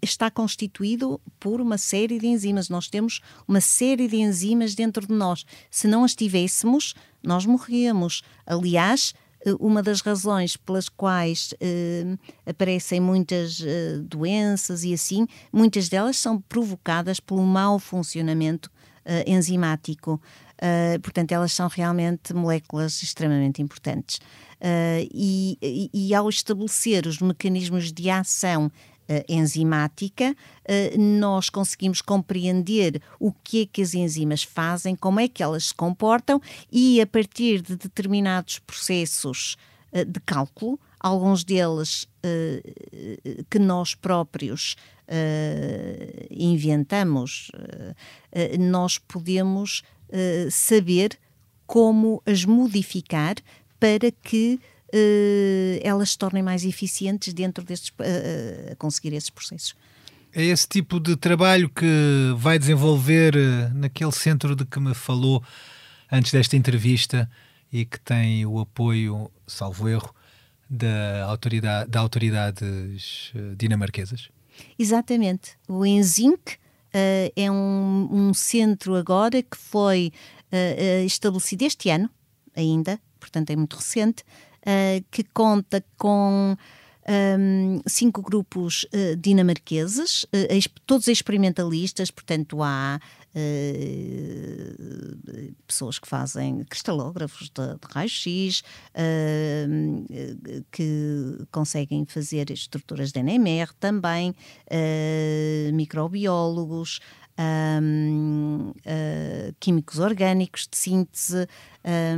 está 0.00 0.30
constituído 0.30 1.20
por 1.40 1.60
uma 1.60 1.76
série 1.76 2.20
de 2.20 2.26
enzimas. 2.28 2.68
Nós 2.68 2.88
temos 2.88 3.20
uma 3.48 3.60
série 3.60 4.06
de 4.06 4.16
enzimas 4.16 4.76
dentro 4.76 5.04
de 5.04 5.12
nós. 5.12 5.44
Se 5.68 5.88
não 5.88 6.04
as 6.04 6.14
tivéssemos, 6.14 6.94
nós 7.20 7.44
morríamos. 7.44 8.22
Aliás, 8.46 9.12
eh, 9.12 9.19
uma 9.58 9.82
das 9.82 10.00
razões 10.00 10.56
pelas 10.56 10.88
quais 10.88 11.52
uh, 11.54 12.18
aparecem 12.46 13.00
muitas 13.00 13.60
uh, 13.60 14.02
doenças 14.02 14.84
e 14.84 14.92
assim, 14.92 15.26
muitas 15.52 15.88
delas 15.88 16.16
são 16.16 16.40
provocadas 16.40 17.20
pelo 17.20 17.42
mau 17.42 17.78
funcionamento 17.78 18.70
enzimático. 19.26 20.20
portanto, 21.02 21.32
elas 21.32 21.52
são 21.52 21.66
realmente 21.66 22.32
moléculas 22.32 23.02
extremamente 23.02 23.60
importantes. 23.60 24.20
E, 25.12 25.58
e, 25.60 25.90
e, 25.92 26.14
ao 26.14 26.28
estabelecer 26.28 27.06
os 27.06 27.18
mecanismos 27.18 27.90
de 27.92 28.08
ação 28.08 28.70
enzimática, 29.28 30.34
uh, 30.34 31.00
nós 31.00 31.48
conseguimos 31.48 32.00
compreender 32.00 33.02
o 33.18 33.32
que 33.32 33.62
é 33.62 33.66
que 33.66 33.82
as 33.82 33.94
enzimas 33.94 34.42
fazem, 34.42 34.94
como 34.94 35.20
é 35.20 35.28
que 35.28 35.42
elas 35.42 35.66
se 35.66 35.74
comportam 35.74 36.40
e 36.70 37.00
a 37.00 37.06
partir 37.06 37.60
de 37.60 37.76
determinados 37.76 38.58
processos 38.58 39.56
uh, 39.92 40.04
de 40.04 40.20
cálculo, 40.20 40.78
alguns 40.98 41.44
deles 41.44 42.06
que 43.48 43.58
nós 43.58 43.94
próprios 43.94 44.76
inventamos, 46.30 47.50
nós 48.58 48.98
podemos 48.98 49.82
saber 50.50 51.18
como 51.66 52.22
as 52.26 52.44
modificar 52.44 53.36
para 53.80 54.10
que 54.10 54.60
uh, 54.60 54.79
elas 55.82 56.10
se 56.10 56.18
tornem 56.18 56.42
mais 56.42 56.64
eficientes 56.64 57.32
dentro 57.32 57.64
destes, 57.64 57.90
uh, 57.90 58.76
conseguir 58.76 59.14
esses 59.14 59.30
processos. 59.30 59.74
É 60.32 60.44
esse 60.44 60.68
tipo 60.68 61.00
de 61.00 61.16
trabalho 61.16 61.68
que 61.68 62.34
vai 62.36 62.58
desenvolver 62.58 63.34
naquele 63.74 64.12
centro 64.12 64.54
de 64.54 64.64
que 64.64 64.78
me 64.78 64.94
falou 64.94 65.42
antes 66.10 66.32
desta 66.32 66.56
entrevista 66.56 67.28
e 67.72 67.84
que 67.84 67.98
tem 68.00 68.46
o 68.46 68.60
apoio, 68.60 69.30
salvo 69.46 69.88
erro, 69.88 70.14
da 70.68 71.24
autoridade, 71.24 71.90
da 71.90 71.98
autoridades 71.98 73.32
dinamarquesas? 73.56 74.28
Exatamente. 74.78 75.56
O 75.68 75.84
Enzink 75.84 76.54
uh, 76.54 77.32
é 77.34 77.50
um, 77.50 78.08
um, 78.10 78.34
centro 78.34 78.94
agora 78.94 79.42
que 79.42 79.56
foi 79.56 80.12
uh, 80.52 81.04
estabelecido 81.04 81.64
este 81.64 81.90
ano 81.90 82.10
ainda, 82.54 83.00
portanto 83.18 83.50
é 83.50 83.56
muito 83.56 83.76
recente, 83.76 84.24
uh, 84.66 85.04
que 85.10 85.24
conta 85.24 85.84
com 85.96 86.56
um, 87.10 87.80
cinco 87.86 88.22
grupos 88.22 88.84
uh, 88.84 89.16
dinamarqueses, 89.16 90.24
uh, 90.24 90.28
todos 90.86 91.08
experimentalistas, 91.08 92.10
portanto 92.10 92.62
há 92.62 93.00
uh, 93.34 93.40
pessoas 95.66 95.98
que 95.98 96.06
fazem 96.06 96.62
cristalógrafos 96.64 97.50
de, 97.50 97.66
de 97.66 97.88
raio-x, 97.92 98.62
que 100.70 101.46
conseguem 101.50 102.04
fazer 102.04 102.50
estruturas 102.50 103.12
de 103.12 103.22
NMR 103.22 103.72
também, 103.78 104.34
microbiólogos, 105.72 107.00
um, 107.40 108.70
uh, 108.70 109.54
químicos 109.58 109.98
orgânicos 109.98 110.68
de 110.70 110.76
síntese, 110.76 111.48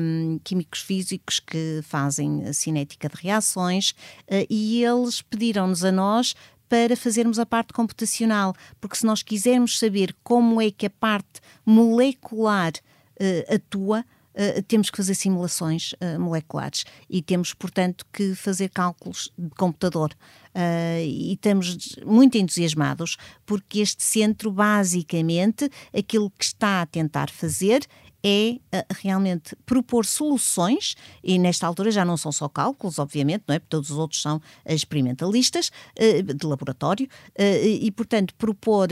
um, 0.00 0.40
químicos 0.42 0.80
físicos 0.80 1.38
que 1.40 1.80
fazem 1.82 2.44
a 2.44 2.52
cinética 2.52 3.08
de 3.08 3.16
reações, 3.16 3.90
uh, 3.90 4.46
e 4.50 4.84
eles 4.84 5.22
pediram-nos 5.22 5.84
a 5.84 5.92
nós 5.92 6.34
para 6.68 6.96
fazermos 6.96 7.38
a 7.38 7.46
parte 7.46 7.72
computacional, 7.72 8.54
porque 8.80 8.96
se 8.96 9.06
nós 9.06 9.22
quisermos 9.22 9.78
saber 9.78 10.14
como 10.24 10.60
é 10.60 10.70
que 10.70 10.86
a 10.86 10.90
parte 10.90 11.40
molecular 11.64 12.72
uh, 12.72 13.54
atua, 13.54 14.04
Uh, 14.34 14.62
temos 14.62 14.88
que 14.90 14.96
fazer 14.96 15.14
simulações 15.14 15.92
uh, 15.92 16.18
moleculares 16.18 16.84
e 17.08 17.20
temos, 17.20 17.52
portanto, 17.52 18.06
que 18.12 18.34
fazer 18.34 18.70
cálculos 18.70 19.30
de 19.36 19.50
computador. 19.50 20.12
Uh, 20.54 21.00
e 21.02 21.32
estamos 21.32 21.96
muito 22.04 22.36
entusiasmados 22.36 23.16
porque 23.46 23.80
este 23.80 24.02
centro, 24.02 24.50
basicamente, 24.50 25.70
aquilo 25.96 26.30
que 26.30 26.44
está 26.44 26.82
a 26.82 26.86
tentar 26.86 27.30
fazer 27.30 27.86
é 28.24 28.52
uh, 28.52 28.84
realmente 29.00 29.56
propor 29.66 30.06
soluções, 30.06 30.94
e 31.24 31.38
nesta 31.38 31.66
altura 31.66 31.90
já 31.90 32.04
não 32.04 32.16
são 32.16 32.30
só 32.30 32.48
cálculos, 32.48 32.98
obviamente, 32.98 33.44
não 33.48 33.54
é? 33.54 33.58
Porque 33.58 33.70
todos 33.70 33.90
os 33.90 33.98
outros 33.98 34.22
são 34.22 34.40
experimentalistas 34.64 35.72
uh, 35.98 36.22
de 36.22 36.46
laboratório, 36.46 37.08
e, 37.38 37.90
portanto, 37.90 38.34
propor 38.36 38.88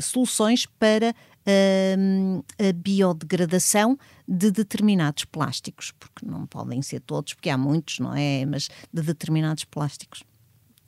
soluções 0.00 0.66
para 0.78 1.14
a 1.46 2.72
biodegradação 2.72 3.98
de 4.26 4.50
determinados 4.50 5.24
plásticos, 5.24 5.92
porque 5.98 6.24
não 6.24 6.46
podem 6.46 6.80
ser 6.80 7.00
todos, 7.00 7.34
porque 7.34 7.50
há 7.50 7.58
muitos, 7.58 7.98
não 7.98 8.14
é? 8.14 8.44
Mas 8.46 8.70
de 8.92 9.02
determinados 9.02 9.64
plásticos. 9.64 10.24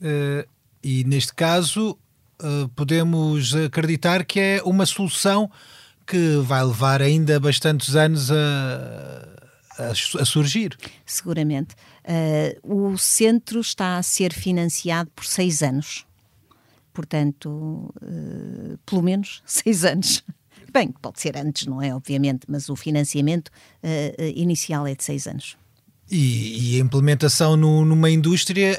Uh, 0.00 0.46
e 0.82 1.04
neste 1.04 1.34
caso, 1.34 1.98
uh, 2.40 2.68
podemos 2.70 3.54
acreditar 3.54 4.24
que 4.24 4.40
é 4.40 4.62
uma 4.64 4.86
solução 4.86 5.50
que 6.06 6.36
vai 6.38 6.64
levar 6.64 7.02
ainda 7.02 7.40
bastantes 7.40 7.96
anos 7.96 8.30
a, 8.30 9.90
a, 9.90 10.24
surgir. 10.24 10.76
Seguramente. 11.04 11.74
Uh, 12.04 12.92
o 12.92 12.96
centro 12.96 13.60
está 13.60 13.98
a 13.98 14.02
ser 14.02 14.32
financiado 14.32 15.10
por 15.10 15.24
seis 15.24 15.62
anos. 15.62 16.06
Portanto, 16.94 17.92
pelo 18.86 19.02
menos 19.02 19.42
seis 19.44 19.84
anos. 19.84 20.24
Bem, 20.76 20.92
pode 21.00 21.18
ser 21.22 21.38
antes, 21.38 21.66
não 21.66 21.80
é? 21.80 21.94
Obviamente, 21.94 22.40
mas 22.46 22.68
o 22.68 22.76
financiamento 22.76 23.48
uh, 23.48 24.22
inicial 24.34 24.86
é 24.86 24.94
de 24.94 25.02
seis 25.02 25.26
anos. 25.26 25.56
E, 26.10 26.74
e 26.74 26.76
a 26.76 26.84
implementação 26.84 27.56
no, 27.56 27.82
numa 27.82 28.10
indústria 28.10 28.78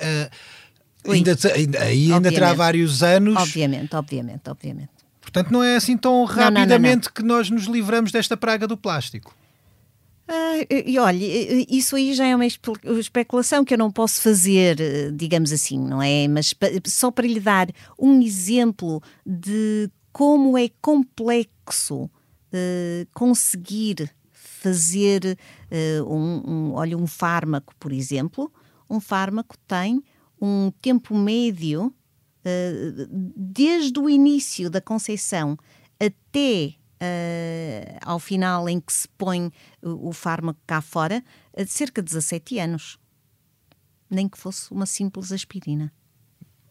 uh, 1.05 1.12
ainda, 1.12 1.36
ainda, 1.55 1.81
aí 1.81 2.13
ainda 2.13 2.31
terá 2.31 2.53
vários 2.53 3.01
anos. 3.01 3.36
Obviamente, 3.36 3.95
obviamente, 3.95 4.47
obviamente. 4.47 4.91
Portanto, 5.19 5.51
não 5.51 5.63
é 5.63 5.75
assim 5.75 5.97
tão 5.97 6.23
rapidamente 6.23 6.69
não, 6.69 6.77
não, 6.77 6.95
não, 6.97 7.12
que 7.15 7.23
nós 7.23 7.49
nos 7.49 7.63
livramos 7.63 8.12
desta 8.12 8.38
praga 8.38 8.67
do 8.67 8.77
plástico. 8.77 9.36
Ah, 10.27 10.67
e 10.69 10.99
olha, 10.99 11.25
isso 11.67 11.95
aí 11.95 12.13
já 12.13 12.27
é 12.27 12.36
uma 12.36 12.45
especulação 12.45 13.65
que 13.65 13.73
eu 13.73 13.77
não 13.77 13.89
posso 13.89 14.21
fazer, 14.21 14.77
digamos 15.13 15.51
assim, 15.51 15.79
não 15.79 15.99
é? 15.99 16.27
Mas 16.27 16.53
só 16.86 17.10
para 17.10 17.25
lhe 17.25 17.39
dar 17.39 17.69
um 17.97 18.21
exemplo 18.21 19.01
de 19.25 19.89
como 20.17 20.58
é 20.58 20.67
complexo 20.82 22.06
uh, 22.06 23.08
conseguir 23.13 24.12
fazer 24.32 25.38
uh, 26.01 26.12
um, 26.12 26.41
um, 26.43 26.73
olha, 26.73 26.97
um 26.97 27.06
fármaco, 27.06 27.75
por 27.75 27.91
exemplo, 27.91 28.51
um 28.89 28.99
fármaco 28.99 29.56
tem 29.67 30.03
um 30.41 30.71
tempo 30.82 31.15
médio 31.15 31.93
uh, 32.43 33.08
desde 33.36 33.99
o 33.99 34.10
início 34.10 34.71
da 34.71 34.82
conceição 34.82 35.56
até 35.99 36.73
uh, 36.95 37.99
ao 38.01 38.17
final 38.17 38.67
em 38.67 38.80
que 38.80 38.93
se 38.93 39.08
põe 39.10 39.51
o, 39.84 40.10
o 40.10 40.13
fármaco 40.13 40.60
cá 40.65 40.82
fora, 40.82 41.23
de 41.56 41.69
cerca 41.69 42.01
de 42.01 42.08
17 42.08 42.58
anos. 42.58 42.97
Nem 44.10 44.27
que 44.27 44.39
fosse 44.39 44.71
uma 44.71 44.88
simples 44.88 45.32
aspirina. 45.32 45.93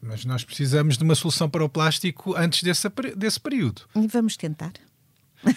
Mas 0.01 0.25
nós 0.25 0.45
precisamos 0.45 0.97
de 0.97 1.05
uma 1.05 1.15
solução 1.15 1.49
para 1.49 1.65
o 1.65 1.69
plástico 1.69 2.35
antes 2.37 2.63
desse, 2.63 2.89
desse 3.17 3.41
período. 3.41 3.83
E 3.95 4.07
vamos 4.07 4.37
tentar. 4.37 4.73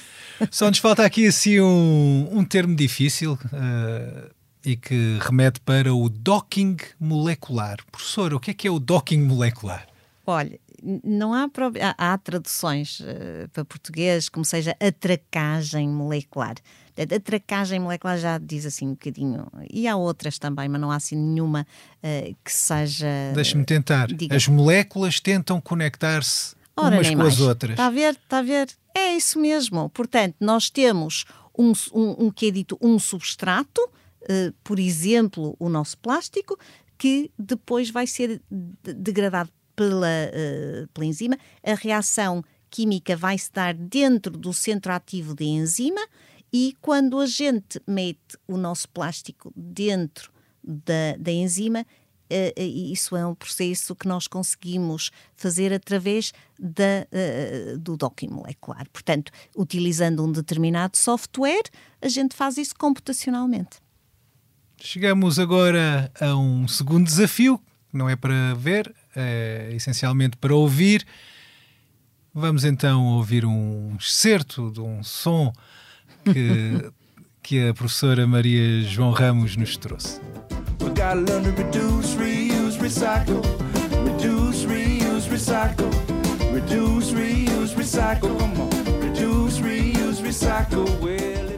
Só 0.51 0.69
nos 0.69 0.79
falta 0.79 1.05
aqui 1.05 1.27
assim 1.27 1.59
um, 1.59 2.29
um 2.31 2.45
termo 2.45 2.75
difícil 2.75 3.33
uh, 3.33 4.29
e 4.63 4.75
que 4.75 5.17
remete 5.21 5.59
para 5.59 5.93
o 5.93 6.09
docking 6.09 6.77
molecular. 6.99 7.77
Professor, 7.91 8.33
o 8.33 8.39
que 8.39 8.51
é 8.51 8.53
que 8.53 8.67
é 8.67 8.71
o 8.71 8.79
docking 8.79 9.21
molecular? 9.21 9.87
Olha, 10.25 10.59
não 11.03 11.33
há, 11.33 11.49
há, 11.97 12.13
há 12.13 12.17
traduções 12.17 12.99
uh, 13.01 13.49
para 13.51 13.65
português 13.65 14.29
como 14.29 14.45
seja 14.45 14.75
atracagem 14.79 15.89
molecular. 15.89 16.55
A 16.99 17.19
tracagem 17.19 17.79
molecular 17.79 18.17
já 18.17 18.37
diz 18.37 18.65
assim 18.65 18.87
um 18.87 18.91
bocadinho. 18.91 19.47
E 19.71 19.87
há 19.87 19.95
outras 19.95 20.37
também, 20.37 20.67
mas 20.67 20.81
não 20.81 20.91
há 20.91 20.97
assim 20.97 21.15
nenhuma 21.15 21.65
uh, 22.03 22.35
que 22.43 22.51
seja. 22.51 23.07
Deixe-me 23.33 23.63
tentar. 23.63 24.07
Diga. 24.07 24.35
As 24.35 24.47
moléculas 24.47 25.19
tentam 25.19 25.61
conectar-se 25.61 26.55
umas 26.77 27.09
com 27.09 27.15
mais. 27.15 27.33
as 27.33 27.39
outras. 27.39 27.71
Está 27.71 27.87
a 27.87 27.89
ver? 27.89 28.13
Está 28.13 28.37
a 28.39 28.41
ver? 28.41 28.67
É 28.93 29.15
isso 29.15 29.39
mesmo. 29.39 29.89
Portanto, 29.89 30.35
nós 30.41 30.69
temos 30.69 31.25
um, 31.57 31.71
um, 31.93 32.25
um 32.25 32.31
que 32.31 32.47
é 32.47 32.51
dito 32.51 32.77
um 32.81 32.99
substrato, 32.99 33.81
uh, 33.81 34.53
por 34.63 34.77
exemplo, 34.77 35.55
o 35.57 35.69
nosso 35.69 35.97
plástico, 35.99 36.59
que 36.97 37.31
depois 37.39 37.89
vai 37.89 38.05
ser 38.05 38.41
degradado 38.83 39.49
pela, 39.73 40.07
uh, 40.07 40.87
pela 40.93 41.05
enzima. 41.05 41.37
A 41.63 41.75
reação 41.75 42.43
química 42.69 43.15
vai 43.15 43.37
se 43.37 43.51
dar 43.51 43.73
dentro 43.73 44.37
do 44.37 44.53
centro 44.53 44.91
ativo 44.91 45.33
da 45.33 45.43
enzima 45.43 46.01
e 46.51 46.75
quando 46.81 47.19
a 47.19 47.25
gente 47.25 47.81
mete 47.87 48.37
o 48.47 48.57
nosso 48.57 48.89
plástico 48.89 49.51
dentro 49.55 50.31
da, 50.63 51.15
da 51.17 51.31
enzima, 51.31 51.81
uh, 51.81 52.61
isso 52.61 53.15
é 53.15 53.25
um 53.25 53.35
processo 53.35 53.95
que 53.95 54.07
nós 54.07 54.27
conseguimos 54.27 55.11
fazer 55.35 55.73
através 55.73 56.31
da, 56.57 57.07
uh, 57.73 57.77
do 57.77 57.95
docking 57.95 58.29
molecular. 58.29 58.87
Portanto, 58.91 59.31
utilizando 59.55 60.23
um 60.23 60.31
determinado 60.31 60.97
software, 60.97 61.63
a 62.01 62.07
gente 62.07 62.35
faz 62.35 62.57
isso 62.57 62.75
computacionalmente. 62.75 63.77
Chegamos 64.77 65.37
agora 65.37 66.11
a 66.19 66.35
um 66.35 66.67
segundo 66.67 67.05
desafio, 67.05 67.59
não 67.91 68.09
é 68.09 68.15
para 68.15 68.53
ver, 68.55 68.95
é 69.15 69.71
essencialmente 69.73 70.37
para 70.37 70.55
ouvir. 70.55 71.05
Vamos 72.33 72.63
então 72.63 73.05
ouvir 73.07 73.43
um 73.45 73.95
excerto 73.99 74.71
de 74.71 74.79
um 74.79 75.03
som 75.03 75.51
que, 76.33 76.91
que 77.41 77.67
a 77.67 77.73
professora 77.73 78.25
Maria 78.27 78.81
João 78.83 79.11
Ramos 79.11 79.55
nos 79.55 79.77
trouxe. 79.77 80.19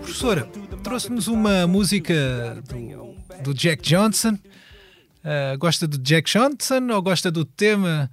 Professora, 0.02 0.48
trouxe-nos 0.84 1.28
uma 1.28 1.68
música 1.68 2.62
do, 2.68 3.44
do 3.44 3.54
Jack 3.54 3.82
Johnson. 3.82 4.34
Uh, 4.34 5.58
gosta 5.58 5.88
do 5.88 5.98
Jack 5.98 6.32
Johnson 6.32 6.88
ou 6.92 7.02
gosta 7.02 7.32
do 7.32 7.46
tema 7.46 8.10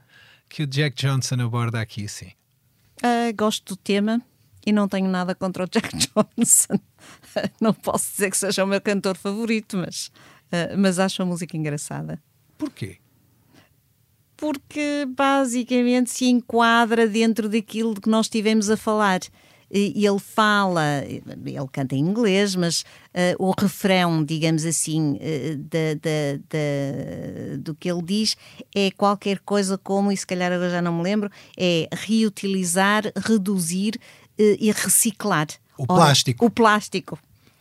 que 0.49 0.62
o 0.62 0.66
Jack 0.66 0.97
Johnson 0.97 1.37
aborda 1.37 1.81
aqui, 1.81 2.09
sim? 2.09 2.33
Uh, 3.03 3.35
gosto 3.37 3.75
do 3.75 3.77
tema 3.77 4.21
e 4.68 4.72
não 4.72 4.87
tenho 4.87 5.09
nada 5.09 5.35
contra 5.35 5.64
o 5.64 5.66
Jack 5.66 5.88
Johnson. 5.96 6.78
não 7.59 7.72
posso 7.72 8.11
dizer 8.12 8.31
que 8.31 8.37
seja 8.37 8.62
o 8.62 8.66
meu 8.66 8.83
cantor 8.83 9.16
favorito, 9.16 9.78
mas, 9.78 10.09
uh, 10.52 10.76
mas 10.76 10.98
acho 10.98 11.22
a 11.22 11.24
música 11.24 11.57
engraçada. 11.57 12.22
Porquê? 12.59 12.98
Porque 14.37 15.07
basicamente 15.09 16.11
se 16.11 16.26
enquadra 16.26 17.09
dentro 17.09 17.48
daquilo 17.48 17.94
de 17.94 18.02
que 18.02 18.11
nós 18.11 18.26
estivemos 18.26 18.68
a 18.68 18.76
falar 18.76 19.20
e 19.70 20.07
ele 20.07 20.18
fala, 20.18 21.04
ele 21.07 21.68
canta 21.70 21.94
em 21.94 22.00
inglês, 22.00 22.54
mas 22.54 22.81
uh, 22.81 23.37
o 23.38 23.52
refrão, 23.59 24.24
digamos 24.24 24.64
assim, 24.64 25.16
uh, 25.16 25.57
da, 25.57 25.94
da, 25.94 26.38
da, 26.48 27.57
do 27.59 27.74
que 27.74 27.90
ele 27.90 28.02
diz 28.02 28.35
é 28.74 28.90
qualquer 28.90 29.40
coisa 29.40 29.76
como, 29.76 30.11
e 30.11 30.16
se 30.16 30.26
calhar 30.26 30.50
agora 30.50 30.70
já 30.70 30.81
não 30.81 30.96
me 30.96 31.02
lembro, 31.02 31.31
é 31.57 31.87
reutilizar, 31.92 33.12
reduzir 33.14 34.00
e 34.38 34.70
reciclar. 34.70 35.48
O 35.77 35.85
Ora, 35.88 36.03
plástico. 36.03 36.46
O 36.46 36.51
plástico. 36.51 37.18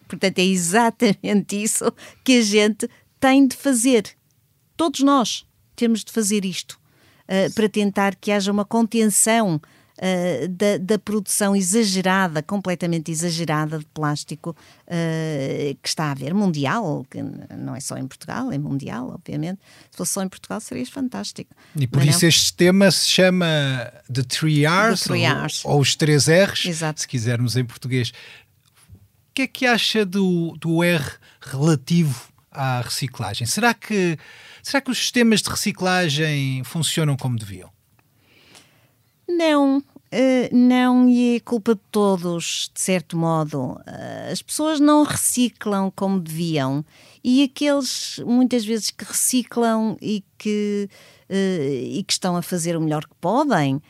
Portanto, 0.07 0.39
é 0.39 0.43
exatamente 0.43 1.55
isso 1.61 1.91
que 2.23 2.39
a 2.39 2.41
gente 2.41 2.89
tem 3.19 3.47
de 3.47 3.55
fazer. 3.55 4.15
Todos 4.75 5.01
nós 5.01 5.45
temos 5.75 6.03
de 6.03 6.11
fazer 6.11 6.45
isto 6.45 6.79
para 7.55 7.67
tentar 7.67 8.15
que 8.15 8.31
haja 8.31 8.51
uma 8.51 8.63
contenção 8.63 9.59
uh, 9.97 10.47
da, 10.49 10.77
da, 10.77 10.99
produção 10.99 11.55
exagerada, 11.55 12.41
completamente 12.41 13.11
exagerada 13.11 13.79
de 13.79 13.85
plástico 13.85 14.51
uh, 14.51 15.77
que 15.81 15.87
está 15.87 16.05
a 16.05 16.11
haver, 16.11 16.33
mundial, 16.33 17.05
que 17.09 17.21
não 17.21 17.75
é 17.75 17.79
só 17.79 17.97
em 17.97 18.07
Portugal, 18.07 18.51
é 18.51 18.57
mundial, 18.57 19.09
obviamente. 19.13 19.59
Se 19.91 19.97
fosse 19.97 20.13
só 20.13 20.23
em 20.23 20.29
Portugal 20.29 20.59
seria 20.59 20.85
fantástico. 20.85 21.53
E 21.75 21.87
por 21.87 22.03
isso 22.03 22.21
não? 22.23 22.29
este 22.29 22.53
tema 22.53 22.91
se 22.91 23.07
chama 23.07 23.47
The 24.11 24.23
Three 24.23 24.65
R's, 24.65 25.01
The 25.01 25.07
three 25.07 25.25
R's. 25.25 25.65
Ou, 25.65 25.73
ou, 25.73 25.81
os 25.81 25.95
três 25.95 26.27
R's, 26.27 26.65
Exato. 26.65 27.01
se 27.01 27.07
quisermos 27.07 27.55
em 27.55 27.65
português. 27.65 28.09
O 28.09 29.33
que 29.37 29.43
é 29.43 29.47
que 29.47 29.65
acha 29.65 30.05
do, 30.05 30.55
do 30.59 30.83
R 30.83 31.05
relativo 31.39 32.19
à 32.51 32.81
reciclagem? 32.81 33.45
Será 33.45 33.73
que, 33.73 34.17
será 34.63 34.81
que 34.81 34.89
os 34.89 34.97
sistemas 34.97 35.41
de 35.41 35.49
reciclagem 35.49 36.63
funcionam 36.63 37.15
como 37.15 37.37
deviam? 37.37 37.76
Não, 39.27 39.83
Uh, 40.07 40.47
não, 40.55 41.09
e 41.09 41.35
é 41.35 41.39
culpa 41.41 41.75
de 41.75 41.81
todos, 41.91 42.71
de 42.73 42.79
certo 42.79 43.17
modo. 43.17 43.73
Uh, 43.73 44.31
as 44.31 44.41
pessoas 44.41 44.79
não 44.79 45.03
reciclam 45.03 45.91
como 45.93 46.17
deviam 46.17 46.85
e 47.21 47.43
aqueles, 47.43 48.19
muitas 48.25 48.63
vezes, 48.63 48.89
que 48.89 49.03
reciclam 49.03 49.97
e 50.01 50.23
que, 50.37 50.89
uh, 51.29 51.33
e 51.33 52.01
que 52.07 52.13
estão 52.13 52.37
a 52.37 52.41
fazer 52.41 52.77
o 52.77 52.81
melhor 52.81 53.05
que 53.05 53.15
podem, 53.19 53.81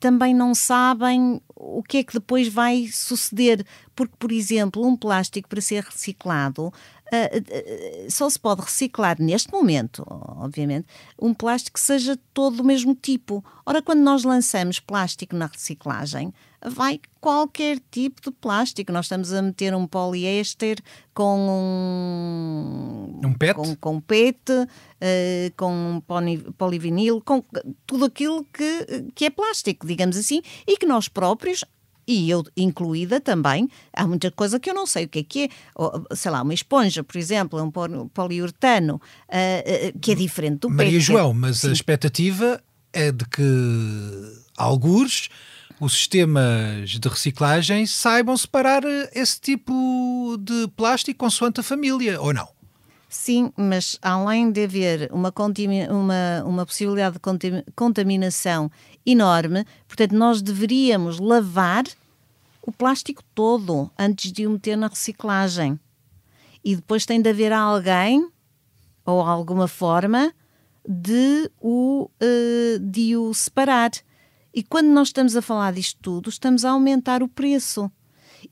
também 0.00 0.34
não 0.34 0.54
sabem 0.54 1.40
o 1.54 1.82
que 1.82 1.98
é 1.98 2.04
que 2.04 2.14
depois 2.14 2.48
vai 2.48 2.88
suceder. 2.92 3.64
Porque, 3.94 4.14
por 4.18 4.32
exemplo, 4.32 4.84
um 4.84 4.96
plástico 4.96 5.48
para 5.48 5.60
ser 5.60 5.84
reciclado 5.84 6.66
uh, 6.66 6.68
uh, 6.68 8.10
só 8.10 8.28
se 8.28 8.38
pode 8.38 8.62
reciclar 8.62 9.16
neste 9.20 9.52
momento, 9.52 10.04
obviamente, 10.08 10.86
um 11.20 11.32
plástico 11.32 11.74
que 11.74 11.80
seja 11.80 12.18
todo 12.32 12.56
do 12.56 12.64
mesmo 12.64 12.94
tipo. 12.94 13.44
Ora, 13.64 13.80
quando 13.80 14.00
nós 14.00 14.24
lançamos 14.24 14.80
plástico 14.80 15.36
na 15.36 15.46
reciclagem, 15.46 16.32
vai 16.64 17.00
qualquer 17.20 17.78
tipo 17.90 18.20
de 18.22 18.30
plástico. 18.30 18.92
Nós 18.92 19.06
estamos 19.06 19.32
a 19.32 19.42
meter 19.42 19.74
um 19.74 19.86
poliéster 19.86 20.78
com 21.12 21.38
um, 23.20 23.28
um 23.28 23.34
PET, 23.34 23.54
com, 23.54 23.76
com 23.76 24.00
PET, 24.00 24.38
uh, 24.50 24.66
com 25.56 26.02
polivinil, 26.56 27.20
com 27.20 27.44
tudo 27.86 28.06
aquilo 28.06 28.44
que, 28.52 29.04
que 29.14 29.24
é 29.26 29.30
plástico, 29.30 29.86
digamos 29.86 30.16
assim, 30.16 30.42
e 30.66 30.76
que 30.76 30.86
nós 30.86 31.08
próprios 31.08 31.64
e 32.06 32.28
eu 32.28 32.44
incluída 32.54 33.18
também, 33.18 33.68
há 33.92 34.06
muita 34.06 34.30
coisa 34.30 34.60
que 34.60 34.68
eu 34.68 34.74
não 34.74 34.86
sei 34.86 35.06
o 35.06 35.08
que 35.08 35.20
é 35.20 35.22
que 35.22 35.44
é, 35.44 35.48
ou, 35.74 36.04
sei 36.14 36.30
lá, 36.30 36.42
uma 36.42 36.52
esponja, 36.52 37.02
por 37.02 37.16
exemplo, 37.16 37.58
é 37.58 37.62
um 37.62 37.70
poliuretano, 38.08 38.96
uh, 38.96 38.98
uh, 38.98 39.98
que 39.98 40.12
é 40.12 40.14
diferente 40.14 40.60
do 40.60 40.70
Maria 40.70 40.92
PET. 40.92 41.00
João, 41.00 41.32
mas 41.32 41.58
Sim. 41.60 41.70
a 41.70 41.72
expectativa 41.72 42.62
é 42.92 43.10
de 43.10 43.24
que 43.24 43.42
alguns 44.56 45.28
os 45.84 45.92
sistemas 45.92 46.90
de 46.92 47.08
reciclagem 47.08 47.84
saibam 47.84 48.34
separar 48.38 48.82
esse 49.12 49.38
tipo 49.38 50.38
de 50.40 50.66
plástico 50.68 51.18
consoante 51.18 51.60
a 51.60 51.62
família, 51.62 52.18
ou 52.20 52.32
não? 52.32 52.48
Sim, 53.06 53.52
mas 53.54 53.98
além 54.00 54.50
de 54.50 54.64
haver 54.64 55.10
uma, 55.12 55.32
uma, 55.90 56.44
uma 56.46 56.66
possibilidade 56.66 57.16
de 57.16 57.64
contaminação 57.76 58.70
enorme, 59.04 59.66
portanto, 59.86 60.12
nós 60.12 60.40
deveríamos 60.40 61.20
lavar 61.20 61.84
o 62.62 62.72
plástico 62.72 63.22
todo 63.34 63.90
antes 63.98 64.32
de 64.32 64.46
o 64.46 64.50
meter 64.52 64.76
na 64.76 64.88
reciclagem. 64.88 65.78
E 66.64 66.76
depois 66.76 67.04
tem 67.04 67.20
de 67.20 67.28
haver 67.28 67.52
alguém 67.52 68.26
ou 69.04 69.20
alguma 69.20 69.68
forma 69.68 70.32
de 70.88 71.50
o, 71.60 72.10
uh, 72.22 72.78
de 72.80 73.18
o 73.18 73.34
separar. 73.34 73.90
E 74.54 74.62
quando 74.62 74.86
nós 74.86 75.08
estamos 75.08 75.34
a 75.34 75.42
falar 75.42 75.72
disto 75.72 75.98
tudo, 76.00 76.30
estamos 76.30 76.64
a 76.64 76.70
aumentar 76.70 77.24
o 77.24 77.28
preço. 77.28 77.90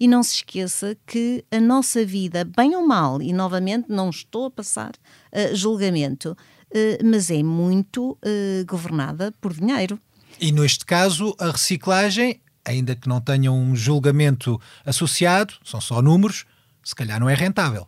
E 0.01 0.09
não 0.09 0.21
se 0.23 0.37
esqueça 0.37 0.97
que 1.07 1.45
a 1.49 1.61
nossa 1.61 2.05
vida, 2.05 2.45
bem 2.45 2.75
ou 2.75 2.85
mal, 2.85 3.23
e 3.23 3.33
novamente 3.33 3.87
não 3.89 4.11
estou 4.11 4.47
a 4.47 4.51
passar 4.51 4.91
uh, 4.91 5.55
julgamento, 5.55 6.33
uh, 6.33 7.05
mas 7.05 7.31
é 7.31 7.41
muito 7.43 8.13
uh, 8.13 8.67
governada 8.67 9.33
por 9.41 9.53
dinheiro. 9.53 9.97
E 10.41 10.51
neste 10.51 10.85
caso, 10.85 11.37
a 11.39 11.53
reciclagem, 11.53 12.41
ainda 12.65 12.97
que 12.97 13.09
não 13.09 13.21
tenha 13.21 13.53
um 13.53 13.77
julgamento 13.77 14.61
associado, 14.85 15.55
são 15.63 15.81
só 15.81 16.03
números, 16.03 16.47
se 16.83 16.97
calhar 16.97 17.21
não 17.21 17.31
é 17.31 17.35
rentável. 17.35 17.87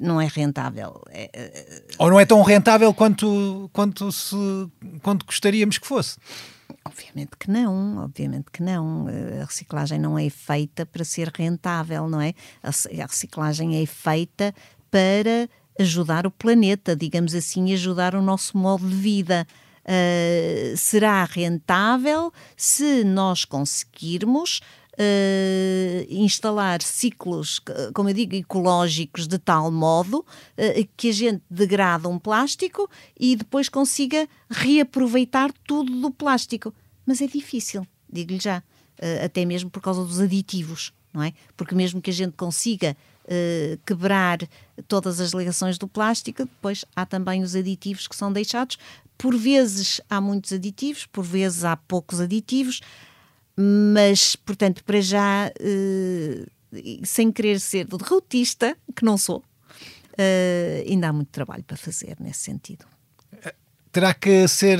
Não 0.00 0.20
é 0.20 0.26
rentável. 0.26 1.02
É, 1.08 1.82
Ou 1.98 2.10
não 2.10 2.20
é 2.20 2.26
tão 2.26 2.42
rentável 2.42 2.92
quanto, 2.92 3.70
quanto, 3.72 4.12
se, 4.12 4.36
quanto 5.02 5.24
gostaríamos 5.24 5.78
que 5.78 5.86
fosse? 5.86 6.18
Obviamente 6.84 7.36
que 7.38 7.50
não, 7.50 7.98
obviamente 7.98 8.50
que 8.52 8.62
não. 8.62 9.06
A 9.40 9.44
reciclagem 9.44 9.98
não 9.98 10.18
é 10.18 10.28
feita 10.30 10.86
para 10.86 11.04
ser 11.04 11.30
rentável, 11.34 12.08
não 12.08 12.20
é? 12.20 12.34
A 12.62 13.06
reciclagem 13.06 13.82
é 13.82 13.86
feita 13.86 14.54
para 14.90 15.48
ajudar 15.78 16.26
o 16.26 16.30
planeta, 16.30 16.96
digamos 16.96 17.34
assim, 17.34 17.72
ajudar 17.72 18.14
o 18.14 18.22
nosso 18.22 18.56
modo 18.56 18.88
de 18.88 18.94
vida. 18.94 19.46
Uh, 19.84 20.76
será 20.76 21.22
rentável 21.24 22.32
se 22.56 23.04
nós 23.04 23.44
conseguirmos 23.44 24.60
Uh, 24.98 26.06
instalar 26.08 26.80
ciclos, 26.80 27.60
como 27.92 28.08
eu 28.08 28.14
digo, 28.14 28.34
ecológicos 28.34 29.28
de 29.28 29.38
tal 29.38 29.70
modo 29.70 30.20
uh, 30.20 30.88
que 30.96 31.10
a 31.10 31.12
gente 31.12 31.42
degrada 31.50 32.08
um 32.08 32.18
plástico 32.18 32.88
e 33.20 33.36
depois 33.36 33.68
consiga 33.68 34.26
reaproveitar 34.48 35.52
tudo 35.66 35.92
do 36.00 36.10
plástico. 36.10 36.72
Mas 37.04 37.20
é 37.20 37.26
difícil, 37.26 37.86
digo-lhe 38.10 38.40
já, 38.40 38.60
uh, 38.60 39.24
até 39.26 39.44
mesmo 39.44 39.68
por 39.68 39.82
causa 39.82 40.02
dos 40.02 40.18
aditivos, 40.18 40.94
não 41.12 41.22
é? 41.22 41.34
Porque 41.58 41.74
mesmo 41.74 42.00
que 42.00 42.08
a 42.08 42.14
gente 42.14 42.32
consiga 42.32 42.96
quebrar 43.84 44.38
todas 44.86 45.18
as 45.18 45.32
ligações 45.32 45.76
do 45.78 45.88
plástico, 45.88 46.44
depois 46.44 46.84
há 46.94 47.04
também 47.04 47.42
os 47.42 47.56
aditivos 47.56 48.06
que 48.06 48.14
são 48.14 48.32
deixados. 48.32 48.78
Por 49.18 49.36
vezes 49.36 50.00
há 50.08 50.20
muitos 50.20 50.52
aditivos, 50.52 51.06
por 51.06 51.24
vezes 51.24 51.64
há 51.64 51.76
poucos 51.76 52.20
aditivos 52.20 52.80
mas, 53.56 54.36
portanto, 54.36 54.84
para 54.84 55.00
já, 55.00 55.50
uh, 55.50 56.46
sem 57.04 57.32
querer 57.32 57.58
ser 57.58 57.86
derrotista, 57.86 58.76
que 58.94 59.04
não 59.04 59.16
sou, 59.16 59.38
uh, 59.38 60.88
ainda 60.88 61.08
há 61.08 61.12
muito 61.12 61.28
trabalho 61.28 61.64
para 61.64 61.76
fazer 61.76 62.16
nesse 62.20 62.40
sentido. 62.40 62.84
Terá 63.90 64.12
que 64.12 64.46
ser 64.46 64.78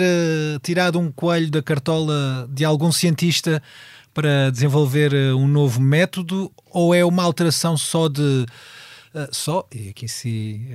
tirado 0.63 1.01
um 1.01 1.11
coelho 1.11 1.51
da 1.51 1.63
cartola 1.63 2.47
de 2.53 2.67
algum 2.67 2.93
cientista 2.93 3.63
para 4.13 4.51
desenvolver 4.51 5.15
um 5.35 5.49
novo 5.49 5.81
método 5.81 6.53
ou 6.67 6.95
é 6.95 7.03
uma 7.03 7.23
alteração 7.23 7.79
só 7.79 8.09
de. 8.09 8.45
só, 9.33 9.67
e 9.75 9.89
aqui 9.89 10.07
sim 10.07 10.67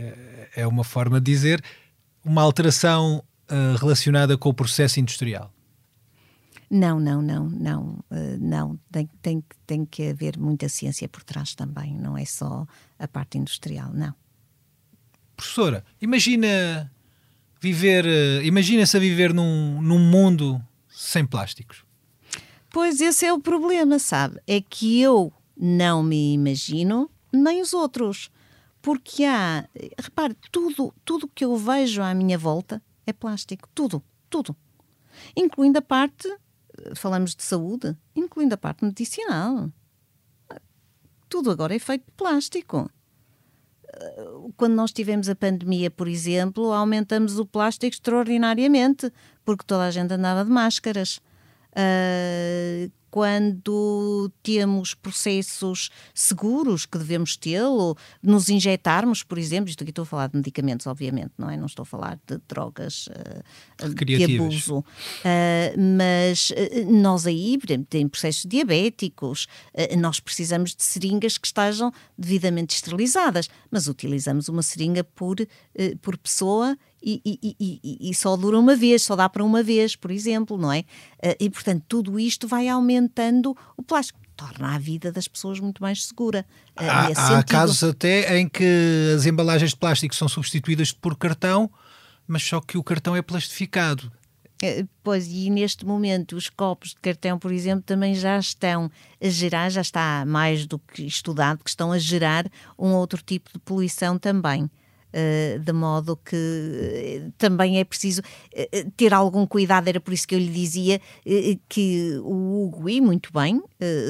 é 0.55 0.65
uma 0.65 0.83
forma 0.83 1.21
de 1.21 1.31
dizer, 1.31 1.63
uma 2.25 2.41
alteração 2.41 3.23
relacionada 3.79 4.35
com 4.35 4.49
o 4.49 4.53
processo 4.55 4.99
industrial? 4.99 5.53
Não, 6.73 7.01
não, 7.01 7.21
não, 7.21 7.49
não, 7.49 7.83
uh, 8.09 8.37
não. 8.39 8.79
Tem, 8.89 9.09
tem, 9.21 9.43
tem 9.67 9.85
que 9.85 10.07
haver 10.07 10.37
muita 10.39 10.69
ciência 10.69 11.09
por 11.09 11.21
trás 11.21 11.53
também, 11.53 11.93
não 11.93 12.17
é 12.17 12.23
só 12.23 12.65
a 12.97 13.07
parte 13.09 13.37
industrial, 13.37 13.91
não. 13.93 14.15
Professora, 15.35 15.83
imagina 16.01 16.89
viver, 17.59 18.05
uh, 18.05 18.45
imagina-se 18.45 18.95
a 18.95 19.01
viver 19.01 19.33
num, 19.33 19.81
num 19.81 19.99
mundo 19.99 20.63
sem 20.89 21.25
plásticos. 21.25 21.83
Pois 22.69 23.01
esse 23.01 23.25
é 23.25 23.33
o 23.33 23.39
problema, 23.41 23.99
sabe? 23.99 24.39
É 24.47 24.61
que 24.61 25.01
eu 25.01 25.33
não 25.57 26.01
me 26.01 26.33
imagino, 26.33 27.11
nem 27.33 27.61
os 27.61 27.73
outros. 27.73 28.31
Porque 28.81 29.25
há, 29.25 29.67
repare, 29.99 30.37
tudo, 30.49 30.93
tudo 31.03 31.27
que 31.27 31.43
eu 31.43 31.57
vejo 31.57 32.01
à 32.01 32.13
minha 32.13 32.37
volta 32.37 32.81
é 33.05 33.11
plástico. 33.11 33.67
Tudo, 33.75 34.01
tudo. 34.29 34.55
Incluindo 35.35 35.77
a 35.77 35.81
parte 35.81 36.33
falamos 36.95 37.35
de 37.35 37.43
saúde, 37.43 37.95
incluindo 38.15 38.55
a 38.55 38.57
parte 38.57 38.83
medicinal. 38.83 39.69
Tudo 41.29 41.51
agora 41.51 41.75
é 41.75 41.79
feito 41.79 42.05
de 42.05 42.11
plástico. 42.11 42.89
Quando 44.57 44.73
nós 44.73 44.91
tivemos 44.91 45.29
a 45.29 45.35
pandemia, 45.35 45.91
por 45.91 46.07
exemplo, 46.07 46.71
aumentamos 46.71 47.39
o 47.39 47.45
plástico 47.45 47.93
extraordinariamente, 47.93 49.11
porque 49.43 49.65
toda 49.65 49.85
a 49.85 49.91
gente 49.91 50.13
andava 50.13 50.45
de 50.45 50.51
máscaras. 50.51 51.21
Uh, 51.71 52.91
quando 53.11 54.31
temos 54.41 54.93
processos 54.93 55.89
seguros 56.13 56.85
que 56.85 56.97
devemos 56.97 57.35
tê-lo, 57.35 57.97
nos 58.23 58.47
injetarmos, 58.47 59.21
por 59.21 59.37
exemplo, 59.37 59.69
isto 59.69 59.83
aqui 59.83 59.91
estou 59.91 60.03
a 60.03 60.05
falar 60.05 60.27
de 60.27 60.37
medicamentos, 60.37 60.87
obviamente, 60.87 61.33
não 61.37 61.49
é? 61.49 61.57
Não 61.57 61.65
estou 61.65 61.83
a 61.83 61.85
falar 61.85 62.17
de 62.25 62.39
drogas 62.47 63.07
uh, 63.07 63.93
de 63.93 64.23
abuso. 64.23 64.79
Uh, 64.79 65.97
mas 65.97 66.51
uh, 66.51 66.89
nós 66.89 67.27
aí, 67.27 67.59
em 67.93 68.07
processos 68.07 68.45
diabéticos, 68.45 69.45
nós 69.97 70.21
precisamos 70.21 70.73
de 70.73 70.83
seringas 70.83 71.37
que 71.37 71.47
estejam 71.47 71.91
devidamente 72.17 72.75
esterilizadas, 72.75 73.49
mas 73.69 73.87
utilizamos 73.87 74.47
uma 74.47 74.63
seringa 74.63 75.03
por, 75.03 75.35
por 76.01 76.17
pessoa 76.17 76.77
e, 77.03 77.19
e, 77.25 77.55
e, 77.59 78.09
e, 78.09 78.13
só 78.13 78.37
dura 78.37 78.59
uma 78.59 78.75
vez, 78.75 79.01
só 79.01 79.15
dá 79.15 79.27
para 79.27 79.43
uma 79.43 79.63
vez, 79.63 79.95
por 79.95 80.11
exemplo, 80.11 80.57
não 80.57 80.71
é? 80.71 80.85
E, 81.39 81.49
portanto, 81.49 81.83
tudo 81.87 82.19
isto 82.19 82.47
vai 82.47 82.67
aumentando 83.01 83.55
o 83.75 83.83
plástico. 83.83 84.19
Torna 84.35 84.75
a 84.75 84.79
vida 84.79 85.11
das 85.11 85.27
pessoas 85.27 85.59
muito 85.59 85.81
mais 85.81 86.05
segura. 86.05 86.45
Eh, 86.79 86.87
há, 86.87 87.37
há 87.39 87.43
casos 87.43 87.83
até 87.83 88.39
em 88.39 88.47
que 88.47 89.13
as 89.15 89.25
embalagens 89.25 89.71
de 89.71 89.77
plástico 89.77 90.15
são 90.15 90.27
substituídas 90.27 90.91
por 90.91 91.15
cartão, 91.15 91.69
mas 92.27 92.43
só 92.43 92.59
que 92.59 92.77
o 92.77 92.83
cartão 92.83 93.15
é 93.15 93.21
plastificado. 93.21 94.11
Eh, 94.63 94.85
pois, 95.03 95.27
e 95.27 95.49
neste 95.49 95.85
momento 95.85 96.35
os 96.35 96.49
copos 96.49 96.89
de 96.89 96.95
cartão, 96.95 97.37
por 97.37 97.51
exemplo, 97.51 97.83
também 97.83 98.15
já 98.15 98.39
estão 98.39 98.89
a 99.21 99.29
gerar, 99.29 99.69
já 99.69 99.81
está 99.81 100.23
mais 100.25 100.65
do 100.65 100.79
que 100.79 101.03
estudado, 101.03 101.63
que 101.63 101.69
estão 101.69 101.91
a 101.91 101.99
gerar 101.99 102.49
um 102.79 102.93
outro 102.93 103.21
tipo 103.21 103.51
de 103.53 103.59
poluição 103.59 104.17
também. 104.17 104.69
Uh, 105.13 105.59
de 105.59 105.73
modo 105.73 106.15
que 106.15 106.35
uh, 106.35 107.33
também 107.37 107.79
é 107.79 107.83
preciso 107.83 108.21
uh, 108.21 108.91
ter 108.95 109.13
algum 109.13 109.45
cuidado. 109.45 109.89
Era 109.89 109.99
por 109.99 110.13
isso 110.13 110.25
que 110.25 110.33
eu 110.33 110.39
lhe 110.39 110.47
dizia 110.47 111.01
que 111.67 112.17
o 112.23 112.63
Hugo, 112.63 112.89
e 112.89 113.01
muito 113.01 113.31
bem, 113.33 113.61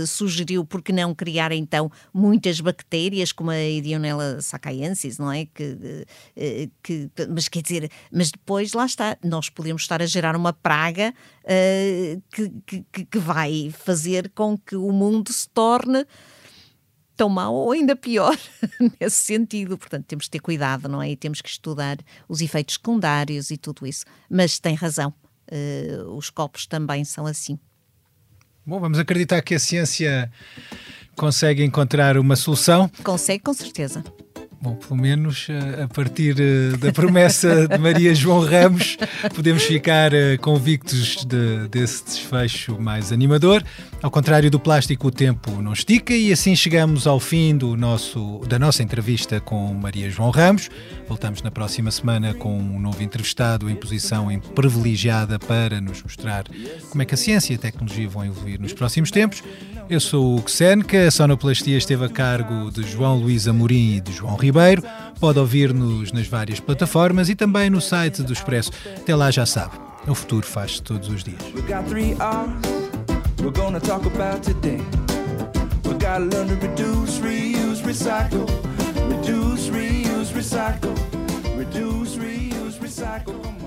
sugeriu 0.06 0.64
porque 0.64 0.92
não 0.92 1.16
criar 1.16 1.52
então 1.52 1.92
muitas 2.14 2.60
bactérias, 2.60 3.32
como 3.32 3.50
a 3.50 3.64
Idionella 3.64 4.42
sacaiensis, 4.42 5.18
não 5.18 5.32
é? 5.32 5.46
Que, 5.46 6.06
que, 6.84 7.10
mas 7.30 7.48
quer 7.48 7.62
dizer, 7.62 7.92
mas 8.12 8.32
depois 8.32 8.74
lá 8.74 8.86
está, 8.86 9.18
nós 9.24 9.50
podemos 9.50 9.82
estar 9.82 10.02
a 10.02 10.06
gerar 10.06 10.36
uma 10.36 10.54
praga 10.54 11.14
que, 12.32 12.84
que, 12.92 13.06
que 13.06 13.20
vai 13.20 13.72
fazer 13.72 14.30
com 14.36 14.58
que 14.58 14.76
o 14.76 14.92
mundo 14.92 15.32
se 15.32 15.48
torne 15.50 16.06
tão 17.22 17.30
mau 17.30 17.54
ou 17.54 17.72
ainda 17.72 17.96
pior 17.96 18.36
nesse 19.00 19.18
sentido. 19.18 19.78
Portanto, 19.78 20.06
temos 20.08 20.26
que 20.26 20.32
ter 20.32 20.40
cuidado, 20.40 20.90
não 20.90 21.00
é? 21.00 21.12
E 21.12 21.16
temos 21.16 21.40
que 21.40 21.50
estudar 21.50 22.00
os 22.28 22.42
efeitos 22.42 22.76
secundários 22.76 23.52
e 23.52 23.58
tudo 23.58 23.86
isso. 23.86 24.06
Mas 24.28 24.58
tem 24.58 24.74
razão, 24.74 25.14
uh, 25.52 26.16
os 26.16 26.32
copos 26.32 26.66
também 26.66 27.06
são 27.06 27.28
assim. 27.28 27.60
Bom, 28.66 28.80
vamos 28.80 28.98
acreditar 28.98 29.40
que 29.44 29.54
a 29.54 29.60
ciência 29.60 30.32
consegue 31.16 31.64
encontrar 31.64 32.18
uma 32.18 32.36
solução. 32.36 32.90
Consegue, 33.04 33.44
com 33.44 33.54
certeza. 33.54 34.04
Bom, 34.62 34.76
pelo 34.76 34.96
menos 34.96 35.48
eh, 35.50 35.82
a 35.82 35.88
partir 35.88 36.36
eh, 36.40 36.78
da 36.78 36.92
promessa 36.94 37.68
de 37.68 37.80
Maria 37.80 38.14
João 38.14 38.46
Ramos, 38.46 38.96
podemos 39.34 39.64
ficar 39.64 40.14
eh, 40.14 40.38
convictos 40.38 41.26
de, 41.26 41.68
desse 41.68 42.06
desfecho 42.06 42.80
mais 42.80 43.12
animador. 43.12 43.64
Ao 44.04 44.12
contrário 44.12 44.52
do 44.52 44.60
plástico, 44.60 45.08
o 45.08 45.12
tempo 45.12 45.64
não 45.64 45.74
estica 45.74 46.14
e 46.14 46.32
assim 46.32 46.56
chegamos 46.56 47.08
ao 47.08 47.20
fim 47.20 47.58
do 47.58 47.76
nosso, 47.76 48.42
da 48.48 48.60
nossa 48.60 48.84
entrevista 48.84 49.40
com 49.40 49.74
Maria 49.74 50.12
João 50.12 50.30
Ramos. 50.30 50.70
Voltamos 51.08 51.42
na 51.42 51.50
próxima 51.50 51.90
semana 51.90 52.36
com 52.36 52.56
um 52.56 52.80
novo 52.80 53.02
entrevistado 53.02 53.68
em 53.68 53.76
posição 53.76 54.28
privilegiada 54.54 55.40
para 55.40 55.82
nos 55.82 56.04
mostrar 56.04 56.44
como 56.92 57.02
é 57.02 57.06
que 57.06 57.16
a 57.16 57.18
ciência 57.18 57.54
e 57.54 57.56
a 57.56 57.60
tecnologia 57.60 58.08
vão 58.08 58.24
evoluir 58.26 58.62
nos 58.62 58.74
próximos 58.74 59.10
tempos. 59.10 59.42
Eu 59.90 60.00
sou 60.00 60.40
o 60.40 60.48
Xenca, 60.48 61.08
a 61.08 61.12
sonoplastia 61.12 61.78
esteve 61.78 62.06
a 62.06 62.10
cargo 62.10 62.72
de 62.72 62.82
João 62.84 63.18
Luís 63.18 63.46
Amorim 63.46 63.98
e 63.98 64.00
de 64.00 64.14
João 64.14 64.38
Ribeiro. 64.52 64.84
Pode 65.20 65.40
ouvir-nos 65.40 66.12
nas 66.12 66.28
várias 66.28 66.60
plataformas 66.60 67.30
e 67.30 67.36
também 67.36 67.70
no 67.70 67.80
site 67.80 68.22
do 68.22 68.34
Expresso. 68.34 68.72
Até 68.98 69.16
lá 69.16 69.32
já 69.32 69.46
sabe, 69.46 69.76
o 70.08 70.14
futuro 70.14 70.46
faz-se 70.46 70.82
todos 70.82 71.10
os 71.10 71.24
dias. 71.24 71.42
recycle. 82.92 83.61